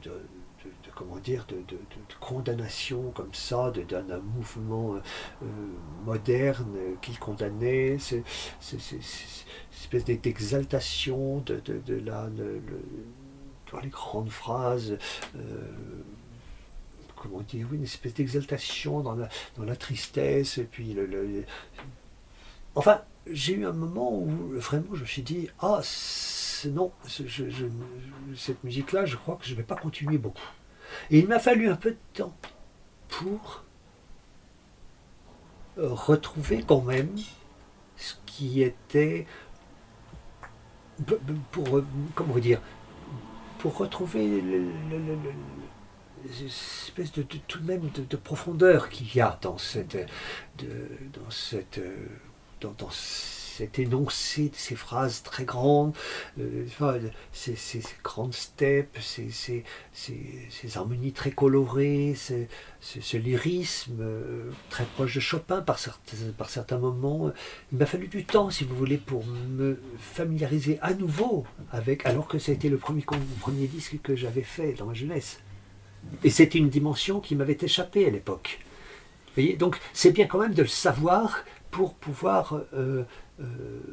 de- 0.64 0.90
comment 0.94 1.18
dire, 1.18 1.44
de, 1.48 1.56
de- 1.56 1.78
condamnation 2.20 3.10
comme 3.12 3.34
ça, 3.34 3.70
d'un 3.70 4.18
mouvement 4.18 4.96
euh, 4.96 5.00
moderne 6.04 6.74
euh, 6.76 6.94
qu'il 7.02 7.18
condamnait, 7.18 7.98
cette 7.98 8.24
espèce 9.72 10.04
d'exaltation 10.04 11.40
de, 11.40 11.60
de, 11.60 11.94
la, 11.96 12.28
les 13.82 13.88
grandes 13.88 14.30
phrases. 14.30 14.96
euh, 15.36 15.72
comment 17.16 17.40
dire, 17.40 17.72
une 17.72 17.82
espèce 17.84 18.12
d'exaltation 18.14 19.00
dans 19.00 19.14
la, 19.14 19.28
dans 19.56 19.64
la 19.64 19.76
tristesse, 19.76 20.58
et 20.58 20.64
puis 20.64 20.92
le- 21.06 21.44
Enfin, 22.74 23.02
j'ai 23.30 23.54
eu 23.54 23.66
un 23.66 23.72
moment 23.72 24.12
où 24.12 24.28
vraiment 24.58 24.94
je 24.94 25.00
me 25.02 25.06
suis 25.06 25.22
dit, 25.22 25.48
ah, 25.60 25.80
non, 26.70 26.92
cette 28.36 28.64
musique-là, 28.64 29.04
je 29.06 29.16
crois 29.16 29.36
que 29.36 29.44
je 29.46 29.52
ne 29.52 29.56
vais 29.56 29.62
pas 29.62 29.76
continuer 29.76 30.18
beaucoup. 30.18 30.48
Et 31.10 31.18
il 31.18 31.28
m'a 31.28 31.38
fallu 31.38 31.68
un 31.68 31.76
peu 31.76 31.90
de 31.92 31.98
temps 32.14 32.34
pour 33.08 33.64
retrouver 35.76 36.62
quand 36.66 36.82
même 36.82 37.10
ce 37.96 38.14
qui 38.26 38.62
était 38.62 39.26
pour 41.50 41.82
comment 42.14 42.38
dire 42.38 42.60
pour 43.58 43.76
retrouver 43.78 44.40
le, 44.40 44.58
le- 44.58 44.68
le- 44.90 44.98
le- 44.98 45.14
le- 45.14 46.30
cette 46.30 46.46
espèce 46.46 47.12
de, 47.12 47.22
tout 47.22 47.58
de 47.58 47.66
même 47.66 47.88
de, 47.90 48.02
de 48.02 48.16
profondeur 48.16 48.88
qu'il 48.88 49.14
y 49.14 49.20
a 49.20 49.38
dans 49.42 49.58
cette 49.58 49.96
de- 50.58 50.88
dans 51.12 51.30
cette 51.30 51.78
euh, 51.78 52.06
dans, 52.72 52.90
cet 52.90 53.78
énoncé 53.78 54.48
de 54.48 54.56
ces 54.56 54.74
phrases 54.74 55.22
très 55.22 55.44
grandes, 55.44 55.94
euh, 56.40 56.66
ces, 57.32 57.82
grandes 58.02 58.34
steps, 58.34 59.20
ces, 59.30 59.64
harmonies 60.74 61.12
très 61.12 61.30
colorées, 61.30 62.16
ce, 62.16 63.16
lyrisme 63.16 64.00
euh, 64.00 64.50
très 64.70 64.84
proche 64.84 65.14
de 65.14 65.20
Chopin 65.20 65.62
par 65.62 65.78
certains, 65.78 66.78
moments. 66.78 67.30
Il 67.70 67.78
m'a 67.78 67.86
fallu 67.86 68.08
du 68.08 68.24
temps, 68.24 68.50
si 68.50 68.64
vous 68.64 68.74
voulez, 68.74 68.98
pour 68.98 69.24
me 69.24 69.78
familiariser 69.98 70.78
à 70.82 70.92
nouveau 70.92 71.44
avec, 71.70 72.04
alors 72.06 72.26
que 72.26 72.38
ça 72.38 72.50
a 72.50 72.54
été 72.54 72.68
le 72.68 72.76
premier, 72.76 73.04
premier 73.40 73.68
disque 73.68 74.00
que 74.02 74.16
j'avais 74.16 74.42
fait 74.42 74.72
dans 74.72 74.86
ma 74.86 74.94
jeunesse. 74.94 75.38
Et 76.24 76.30
c'était 76.30 76.58
une 76.58 76.70
dimension 76.70 77.20
qui 77.20 77.36
m'avait 77.36 77.58
échappé 77.60 78.04
à 78.06 78.10
l'époque. 78.10 78.58
Donc 79.58 79.80
c'est 79.92 80.12
bien 80.12 80.26
quand 80.26 80.38
même 80.38 80.54
de 80.54 80.62
le 80.62 80.68
savoir 80.68 81.44
pour 81.74 81.94
pouvoir 81.94 82.60
euh, 82.72 83.02
euh, 83.40 83.44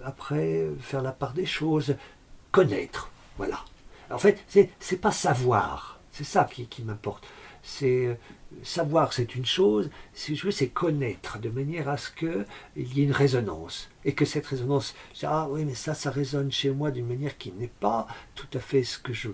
après 0.04 0.70
faire 0.80 1.02
la 1.02 1.12
part 1.12 1.34
des 1.34 1.48
choses, 1.48 1.96
connaître. 2.52 3.10
Voilà. 3.38 3.66
En 4.12 4.20
fait, 4.20 4.44
c'est 4.80 5.02
pas 5.02 5.12
savoir, 5.12 6.00
c'est 6.12 6.24
ça 6.24 6.44
qui, 6.44 6.84
m'importe. 6.84 7.28
C'est 7.64 8.06
euh, 8.06 8.14
savoir, 8.62 9.14
c'est 9.14 9.34
une 9.34 9.48
chose. 9.48 9.90
Si 10.14 10.36
je 10.36 10.46
veux, 10.46 10.52
c'est 10.52 10.68
connaître 10.68 11.40
de 11.40 11.50
manière 11.50 11.90
à 11.90 11.98
ce 11.98 12.12
que 12.12 12.46
il 12.76 12.96
y 12.96 13.02
ait 13.02 13.06
une 13.06 13.12
résonance 13.12 13.90
et 14.06 14.14
que 14.14 14.26
cette 14.26 14.46
résonance, 14.46 14.94
ah 15.24 15.48
oui, 15.50 15.66
mais 15.66 15.74
ça, 15.74 15.96
ça 15.96 16.12
résonne 16.12 16.52
chez 16.52 16.70
moi 16.70 16.92
d'une 16.92 17.08
manière 17.08 17.36
qui 17.40 17.52
n'est 17.52 17.66
pas 17.68 18.06
tout 18.36 18.50
à 18.54 18.60
fait 18.60 18.84
ce 18.84 19.00
que 19.00 19.12
je 19.12 19.30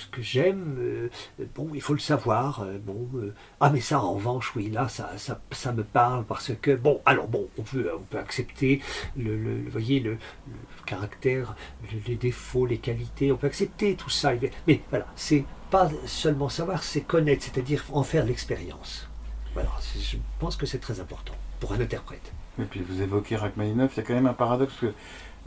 ce 0.00 0.06
que 0.08 0.22
j'aime, 0.22 0.76
euh, 0.78 1.08
bon, 1.54 1.68
il 1.74 1.80
faut 1.80 1.92
le 1.94 1.98
savoir. 2.00 2.62
euh, 2.62 2.78
bon, 2.78 3.08
euh, 3.14 3.34
ah, 3.60 3.70
mais 3.70 3.80
ça, 3.80 4.00
en 4.00 4.14
revanche, 4.14 4.54
oui, 4.56 4.70
là, 4.70 4.88
ça, 4.88 5.12
ça, 5.16 5.40
ça 5.52 5.72
me 5.72 5.84
parle 5.84 6.24
parce 6.24 6.52
que, 6.60 6.74
bon, 6.74 7.00
alors, 7.06 7.28
bon, 7.28 7.48
on 7.58 7.62
peut, 7.62 7.90
on 7.96 8.02
peut 8.02 8.18
accepter 8.18 8.80
le, 9.16 9.36
le- 9.36 9.68
voyez, 9.70 10.00
le, 10.00 10.16
caractère, 10.86 11.54
le- 11.92 12.00
les 12.06 12.16
défauts, 12.16 12.66
les 12.66 12.78
qualités, 12.78 13.30
on 13.32 13.36
peut 13.36 13.46
accepter 13.46 13.94
tout 13.94 14.10
ça. 14.10 14.32
Mais, 14.66 14.80
voilà, 14.90 15.06
c'est 15.16 15.44
pas 15.70 15.88
seulement 16.06 16.48
savoir, 16.48 16.82
c'est 16.82 17.02
connaître, 17.02 17.44
c'est-à-dire 17.44 17.84
en 17.92 18.02
faire 18.02 18.24
l'expérience. 18.26 19.08
Voilà, 19.54 19.70
je 19.98 20.16
pense 20.38 20.56
que 20.56 20.66
c'est 20.66 20.78
très 20.78 21.00
important 21.00 21.34
pour 21.60 21.72
un 21.72 21.80
interprète. 21.80 22.32
Et 22.58 22.64
puis 22.64 22.80
vous 22.80 23.00
évoquez 23.00 23.36
Rachmaninoff, 23.36 23.92
il 23.96 24.00
y 24.00 24.02
a 24.02 24.06
quand 24.06 24.14
même 24.14 24.26
un 24.26 24.32
paradoxe 24.34 24.74
que 24.80 24.92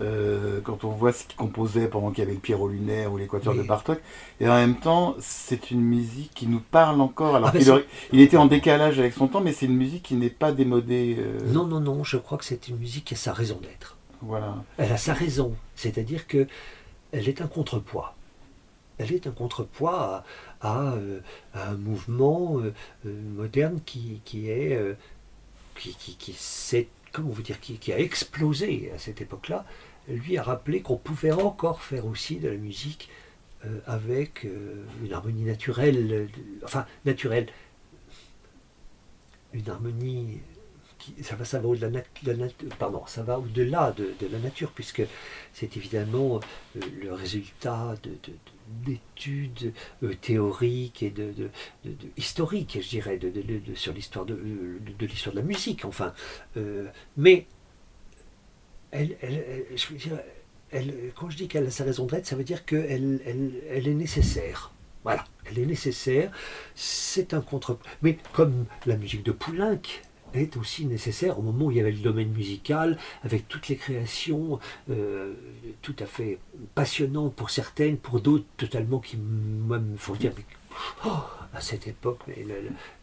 euh, 0.02 0.60
quand 0.62 0.84
on 0.84 0.90
voit 0.90 1.14
ce 1.14 1.24
qu'il 1.26 1.36
composait 1.36 1.88
pendant 1.88 2.10
qu'il 2.12 2.20
y 2.20 2.22
avait 2.24 2.34
le 2.34 2.40
Pierrot 2.40 2.68
lunaire 2.68 3.12
ou 3.14 3.18
l'équateur 3.18 3.54
Oui. 3.54 3.60
de 3.60 3.64
Bartok, 3.64 4.00
et 4.40 4.48
en 4.50 4.56
même 4.56 4.78
temps 4.80 5.16
c'est 5.20 5.72
une 5.72 5.82
musique 5.82 6.32
qui 6.34 6.48
nous 6.48 6.60
parle 6.60 7.00
encore. 7.02 7.36
Alors 7.36 7.50
Ah, 7.54 7.58
ben, 7.58 7.70
aurait- 7.70 7.86
il 8.12 8.20
était 8.22 8.38
en 8.38 8.46
décalage 8.48 9.00
avec 9.00 9.14
son 9.14 9.28
temps, 9.28 9.42
mais 9.42 9.54
c'est 9.54 9.66
une 9.68 9.76
musique 9.78 10.04
qui 10.04 10.16
n'est 10.16 10.30
pas 10.30 10.52
démodée. 10.52 11.16
euh, 11.20 11.40
Non, 11.52 11.66
non, 11.66 11.80
non, 11.80 12.04
je 12.04 12.18
crois 12.18 12.38
que 12.38 12.46
c'est 12.46 12.68
une 12.68 12.78
musique 12.78 13.06
qui 13.06 13.14
a 13.14 13.18
sa 13.18 13.34
raison 13.34 13.60
d'être. 13.62 13.98
Voilà. 14.22 14.56
Elle 14.78 14.92
a 14.92 14.98
sa 14.98 15.14
raison, 15.14 15.54
c'est-à-dire 15.76 16.28
que 16.28 16.48
elle 17.12 17.28
est 17.30 17.42
un 17.42 17.48
contrepoids. 17.48 18.16
Elle 18.98 19.12
est 19.12 19.28
un 19.28 19.32
contrepoids 19.32 20.24
à, 20.62 20.70
à, 20.70 20.94
euh, 20.94 21.20
à 21.54 21.70
un 21.72 21.76
mouvement 21.78 22.62
moderne 23.04 23.80
qui, 23.86 24.22
qui 24.24 24.50
est 24.50 24.80
qui, 25.76 25.96
qui, 25.96 26.16
qui 26.16 26.34
s'est- 26.34 26.88
comment 27.14 27.30
vous 27.30 27.42
dire 27.44 27.60
qui, 27.62 27.94
a 27.94 28.00
explosé 28.00 28.92
à 28.94 28.98
cette 28.98 29.22
époque-là. 29.22 29.66
Lui 30.10 30.38
a 30.38 30.44
rappelé 30.44 30.82
qu'on 30.82 30.98
pouvait 30.98 31.32
encore 31.32 31.82
faire 31.82 32.06
aussi 32.06 32.36
de 32.38 32.50
la 32.50 32.58
musique 32.58 33.08
euh, 33.66 33.80
avec 33.86 34.44
euh, 34.44 34.84
une 35.06 35.14
harmonie 35.14 35.44
naturelle, 35.44 36.12
euh, 36.12 36.28
enfin 36.66 36.86
naturelle, 37.06 37.48
une 39.54 39.70
harmonie 39.70 40.40
qui- 41.00 41.24
ça 41.24 41.36
va, 41.38 41.46
ça 41.46 41.60
va 41.60 41.68
au-delà 41.70 41.90
de 41.90 42.32
la 42.32 42.48
ça 43.08 43.24
va 43.24 43.40
au-delà 43.40 43.94
de, 43.96 44.14
la 44.28 44.40
nature, 44.40 44.72
puisque 44.72 45.04
c'est 45.54 45.78
évidemment 45.78 46.42
le 46.76 47.14
résultat 47.14 47.96
de- 48.04 48.18
d'études 48.86 49.74
euh, 50.04 50.14
théoriques 50.16 51.04
et 51.04 51.10
de, 51.10 51.34
historiques, 52.18 52.80
je 52.82 52.90
dirais, 52.90 53.20
sur 53.76 53.94
l'histoire 53.94 54.26
de, 54.26 54.36
de- 54.36 55.06
l'histoire 55.06 55.36
de 55.36 55.40
la 55.42 55.46
musique, 55.46 55.86
enfin. 55.86 56.14
Euh, 56.58 56.88
mais 57.18 57.46
elle, 58.92 59.16
je 59.76 59.88
veux 59.88 59.98
dire, 59.98 60.20
quand 61.16 61.30
je 61.30 61.38
dis 61.38 61.48
qu'elle 61.48 61.66
a 61.68 61.72
sa 61.72 61.84
raison 61.84 62.06
d'être, 62.06 62.26
ça 62.26 62.36
veut 62.36 62.44
dire 62.44 62.66
qu'elle 62.66 63.22
elle, 63.26 63.52
elle 63.70 63.88
est 63.88 63.94
nécessaire. 63.94 64.72
Voilà, 65.04 65.26
elle 65.46 65.60
est 65.60 65.66
nécessaire. 65.66 66.32
C'est 66.76 67.34
un 67.34 67.42
contre. 67.42 67.78
Mais 68.02 68.18
comme 68.32 68.66
la 68.86 68.96
musique 68.96 69.24
de 69.24 69.32
Poulenc 69.32 69.82
est 70.34 70.58
aussi 70.58 70.86
nécessaire 70.86 71.40
au 71.40 71.42
moment 71.42 71.66
où 71.66 71.72
il 71.72 71.78
y 71.78 71.80
avait 71.80 71.92
le 71.92 72.00
domaine 72.00 72.30
musical, 72.30 72.98
avec 73.24 73.48
toutes 73.48 73.68
les 73.68 73.76
créations 73.76 74.60
euh, 74.90 75.34
tout 75.82 75.96
à 76.00 76.06
fait 76.06 76.40
passionnantes 76.76 77.36
pour 77.36 77.50
certaines, 77.50 77.98
pour 77.98 78.20
d'autres 78.20 78.46
totalement 78.58 79.00
qui 79.00 79.18
moi, 79.18 79.80
me 79.80 79.98
font 79.98 80.14
dire 80.14 80.32
mais, 80.36 80.46
oh, 81.06 81.10
à 81.54 81.62
cette 81.62 81.88
époque, 81.88 82.20
mais, 82.28 82.46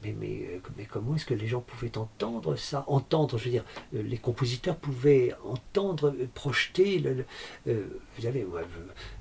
mais, 0.02 0.14
mais, 0.18 0.48
euh, 0.50 0.58
mais 0.76 0.84
comment 0.84 1.14
est-ce 1.14 1.26
que 1.26 1.34
les 1.34 1.46
gens 1.46 1.60
pouvaient 1.60 1.96
entendre 1.96 2.56
ça? 2.56 2.84
Entendre, 2.88 3.38
je 3.38 3.44
veux 3.44 3.50
dire, 3.50 3.64
euh, 3.94 4.02
les 4.02 4.18
compositeurs 4.18 4.76
pouvaient 4.76 5.34
entendre, 5.44 6.14
projeter. 6.34 7.02
vous 7.66 8.22
savez, 8.22 8.46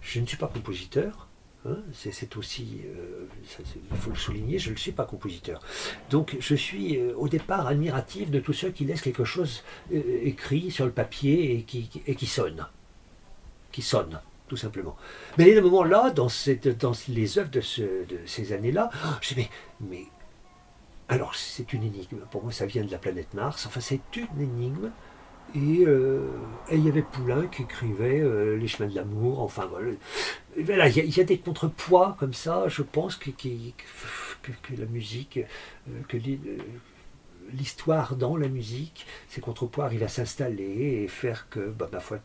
je 0.01 0.19
ne 0.19 0.25
suis 0.25 0.37
pas 0.37 0.47
compositeur. 0.47 1.28
Hein, 1.65 1.77
c'est 1.93 2.35
aussi, 2.37 2.81
euh, 2.85 3.25
il 3.91 3.97
faut 3.97 4.09
le 4.11 4.15
souligner, 4.15 4.59
je 4.59 4.71
ne 4.71 4.75
suis 4.75 4.91
pas 4.91 5.05
compositeur. 5.05 5.61
Donc 6.09 6.37
je 6.39 6.55
suis 6.55 6.97
euh, 6.97 7.13
au 7.17 7.27
départ 7.27 7.67
admiratif 7.67 8.29
de 8.31 8.39
tous 8.39 8.53
ceux 8.53 8.71
qui 8.71 8.85
laissent 8.85 9.01
quelque 9.01 9.25
chose 9.25 9.63
euh, 9.93 10.01
écrit 10.23 10.71
sur 10.71 10.85
le 10.85 10.91
papier 10.91 11.55
et 11.55 11.63
qui, 11.63 11.87
qui- 11.87 12.25
sonne. 12.25 12.65
Qui 13.71 13.81
sonne, 13.81 14.19
tout 14.47 14.57
simplement. 14.57 14.95
Mais 15.37 15.51
à 15.53 15.55
ce 15.57 15.61
moment-là, 15.61 16.11
dans, 16.11 16.27
les 17.09 17.37
œuvres 17.39 17.51
de, 17.51 17.59
de 18.05 18.19
ces 18.25 18.53
années-là, 18.53 18.89
je 19.21 19.35
dis 19.35 19.49
mais 19.79 20.05
alors 21.07 21.35
c'est 21.35 21.73
une 21.73 21.83
énigme. 21.83 22.19
Pour 22.31 22.43
moi, 22.43 22.51
ça 22.51 22.65
vient 22.65 22.83
de 22.83 22.91
la 22.91 22.99
planète 22.99 23.33
Mars. 23.33 23.65
Enfin, 23.65 23.79
c'est 23.79 23.99
une 24.15 24.41
énigme. 24.41 24.91
Et, 25.55 25.83
euh, 25.85 26.27
et 26.69 26.75
il 26.75 26.85
y 26.85 26.89
avait 26.89 27.01
Poulain 27.01 27.47
qui 27.47 27.63
écrivait 27.63 28.19
euh, 28.21 28.55
Les 28.57 28.67
chemins 28.67 28.89
de 28.89 28.95
l'amour. 28.95 29.41
Enfin, 29.41 29.65
voilà. 29.65 29.91
Il 30.57 31.15
y, 31.15 31.19
a- 31.19 31.23
des 31.23 31.37
contrepoids 31.39 32.15
comme 32.19 32.33
ça, 32.33 32.67
je 32.67 32.81
pense, 32.81 33.15
qui, 33.15 33.33
que, 34.41 34.51
la 34.77 34.85
musique, 34.85 35.39
que 36.07 36.17
l'histoire 37.53 38.15
dans 38.15 38.35
la 38.37 38.47
musique, 38.47 39.05
c'est 39.29 39.41
contrepoids 39.41 39.85
arrive 39.85 40.03
à 40.03 40.07
s'installer 40.07 41.03
et 41.03 41.07
faire 41.07 41.47
que, 41.49 41.69
bah, 41.69 41.89
ma 41.91 41.99
foi, 41.99 42.19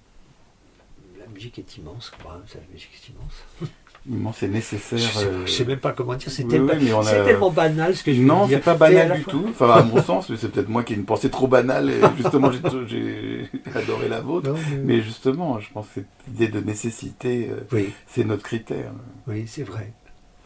la 1.18 1.26
musique 1.28 1.58
est 1.58 1.76
immense, 1.78 2.10
quoi. 2.22 2.34
Hein, 2.34 2.42
la 2.54 2.72
musique 2.72 2.90
est 2.94 3.08
immense. 3.08 3.44
immense 4.08 4.42
et 4.42 4.48
nécessaire. 4.48 4.98
Je 4.98 5.42
ne 5.42 5.46
sais, 5.46 5.64
même 5.64 5.78
pas 5.78 5.92
comment 5.92 6.14
dire, 6.14 6.30
c'est 6.30 6.46
tellement, 6.46 7.50
banal 7.50 7.96
ce 7.96 8.04
que 8.04 8.12
je 8.12 8.20
Non, 8.20 8.46
c'est 8.48 8.58
pas 8.58 8.74
banal 8.74 9.18
du 9.18 9.24
tout, 9.24 9.46
enfin 9.48 9.70
à 9.70 9.82
mon 9.82 10.02
sens, 10.02 10.28
mais 10.28 10.36
c'est 10.36 10.48
peut-être 10.48 10.68
moi 10.68 10.82
qui 10.82 10.92
ai 10.92 10.96
une 10.96 11.04
pensée 11.04 11.30
trop 11.30 11.48
banale, 11.48 11.90
et 11.90 12.00
justement 12.16 12.50
j'ai 12.86 13.50
adoré 13.74 14.08
la 14.08 14.20
vôtre, 14.20 14.54
mais... 14.82 15.00
justement, 15.02 15.58
je 15.60 15.70
pense 15.72 15.86
que 15.86 16.00
cette 16.00 16.34
idée 16.34 16.48
de 16.48 16.60
nécessité, 16.60 17.50
euh, 17.50 17.82
c'est 18.06 18.24
notre 18.24 18.42
critère. 18.42 18.92
Oui, 19.26 19.44
c'est 19.46 19.62
vrai. 19.62 19.92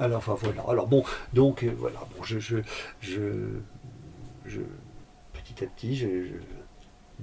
Alors, 0.00 0.18
enfin, 0.18 0.36
voilà. 0.40 0.62
Alors 0.68 0.86
bon, 0.86 1.02
donc 1.32 1.64
euh, 1.64 1.72
voilà, 1.76 1.98
bon, 2.16 2.22
je, 2.22 2.38
je, 2.38 2.58
je, 3.00 4.60
petit 5.32 5.64
à 5.64 5.66
petit, 5.66 5.96
je, 5.96 6.06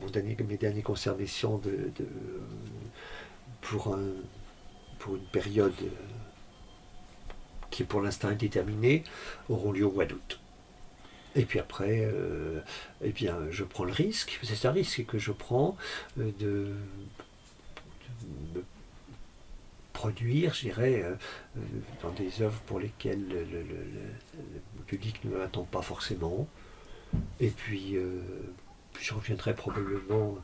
mon 0.02 0.08
dernier, 0.08 0.36
mes 0.48 0.58
dernières 0.58 0.84
conservations 0.84 1.58
de, 1.58 1.92
de, 1.98 2.06
pour, 3.62 3.96
un, 3.96 4.04
pour 5.00 5.16
une 5.16 5.24
période 5.24 5.74
euh, 5.82 5.88
qui 7.76 7.84
est 7.84 7.86
pour 7.86 8.00
l'instant 8.00 8.30
indéterminée, 8.30 9.04
auront 9.50 9.74
lieu 9.74 9.86
au 9.86 9.92
mois 9.92 10.06
d'août. 10.06 10.40
Et 11.36 11.44
puis 11.44 11.60
après, 11.60 12.06
euh, 12.06 12.62
eh 13.04 13.12
bien, 13.12 13.38
je 13.52 13.66
prends 13.66 13.84
le 13.84 13.92
risque, 13.92 14.40
c'est 14.44 14.66
un 14.66 14.72
risque 14.72 15.06
que 15.06 15.20
je 15.20 15.34
prends 15.34 15.76
euh, 16.18 16.32
de, 16.40 16.72
me 18.56 18.64
produire, 19.92 20.54
je 20.54 20.62
dirais, 20.62 21.04
euh, 21.04 21.16
dans 22.02 22.12
des 22.12 22.42
œuvres 22.42 22.62
pour 22.62 22.80
lesquelles 22.80 23.28
le, 23.28 24.84
public 24.88 25.20
ne 25.26 25.36
m'attend 25.36 25.64
pas 25.64 25.82
forcément. 25.82 26.48
Et 27.42 27.50
puis, 27.50 27.98
je 29.00 29.14
reviendrai 29.14 29.54
probablement 29.54 30.38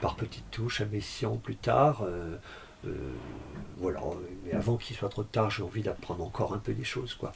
par 0.00 0.16
petites 0.16 0.50
touches 0.50 0.80
à 0.82 0.84
Messian 0.86 1.36
plus 1.36 1.56
tard. 1.56 2.04
Euh, 2.86 3.12
voilà, 3.78 4.00
mais 4.44 4.52
avant 4.52 4.76
qu'il 4.76 4.96
soit 4.96 5.08
trop 5.08 5.24
tard, 5.24 5.50
j'ai 5.50 5.62
envie 5.62 5.82
d'apprendre 5.82 6.24
encore 6.24 6.54
un 6.54 6.58
peu 6.58 6.72
des 6.72 6.84
choses, 6.84 7.14
quoi. 7.14 7.32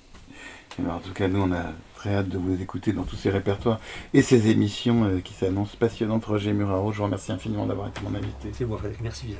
Ben, 0.78 0.90
en 0.90 1.00
tout 1.00 1.12
cas, 1.12 1.26
nous, 1.26 1.42
on 1.42 1.52
a 1.52 1.72
très 1.96 2.14
hâte 2.14 2.28
de 2.28 2.38
vous 2.38 2.60
écouter 2.62 2.92
dans 2.92 3.02
tous 3.02 3.16
ces 3.16 3.30
répertoires 3.30 3.80
et 4.14 4.22
ces 4.22 4.48
émissions 4.48 5.04
euh, 5.04 5.20
qui 5.20 5.34
s'annoncent 5.34 5.76
passionnantes. 5.78 6.24
Roger 6.24 6.52
Muraro, 6.52 6.92
je 6.92 6.98
vous 6.98 7.04
remercie 7.04 7.32
infiniment 7.32 7.66
d'avoir 7.66 7.88
été 7.88 8.00
mon 8.02 8.14
invité. 8.14 8.50
C'est 8.52 8.64
moi, 8.64 8.78
Frédéric. 8.78 9.02
Merci 9.02 9.26
bien. 9.26 9.36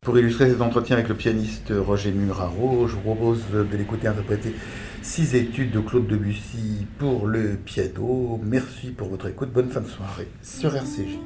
Pour 0.00 0.16
illustrer 0.16 0.48
cet 0.48 0.60
entretien 0.60 0.96
avec 0.96 1.08
le 1.08 1.16
pianiste 1.16 1.72
Roger 1.76 2.12
Muraro, 2.12 2.86
je 2.86 2.94
vous 2.94 3.00
propose 3.00 3.42
de 3.50 3.76
l'écouter 3.76 4.06
interpréter 4.06 4.54
six 5.02 5.34
études 5.34 5.72
de 5.72 5.80
Claude 5.80 6.06
Debussy 6.06 6.86
pour 6.98 7.26
le 7.26 7.56
piano. 7.56 8.40
Merci 8.44 8.90
pour 8.90 9.08
votre 9.08 9.26
écoute. 9.26 9.52
Bonne 9.52 9.70
fin 9.70 9.80
de 9.80 9.88
soirée 9.88 10.28
sur 10.40 10.74
RCJ. 10.74 11.18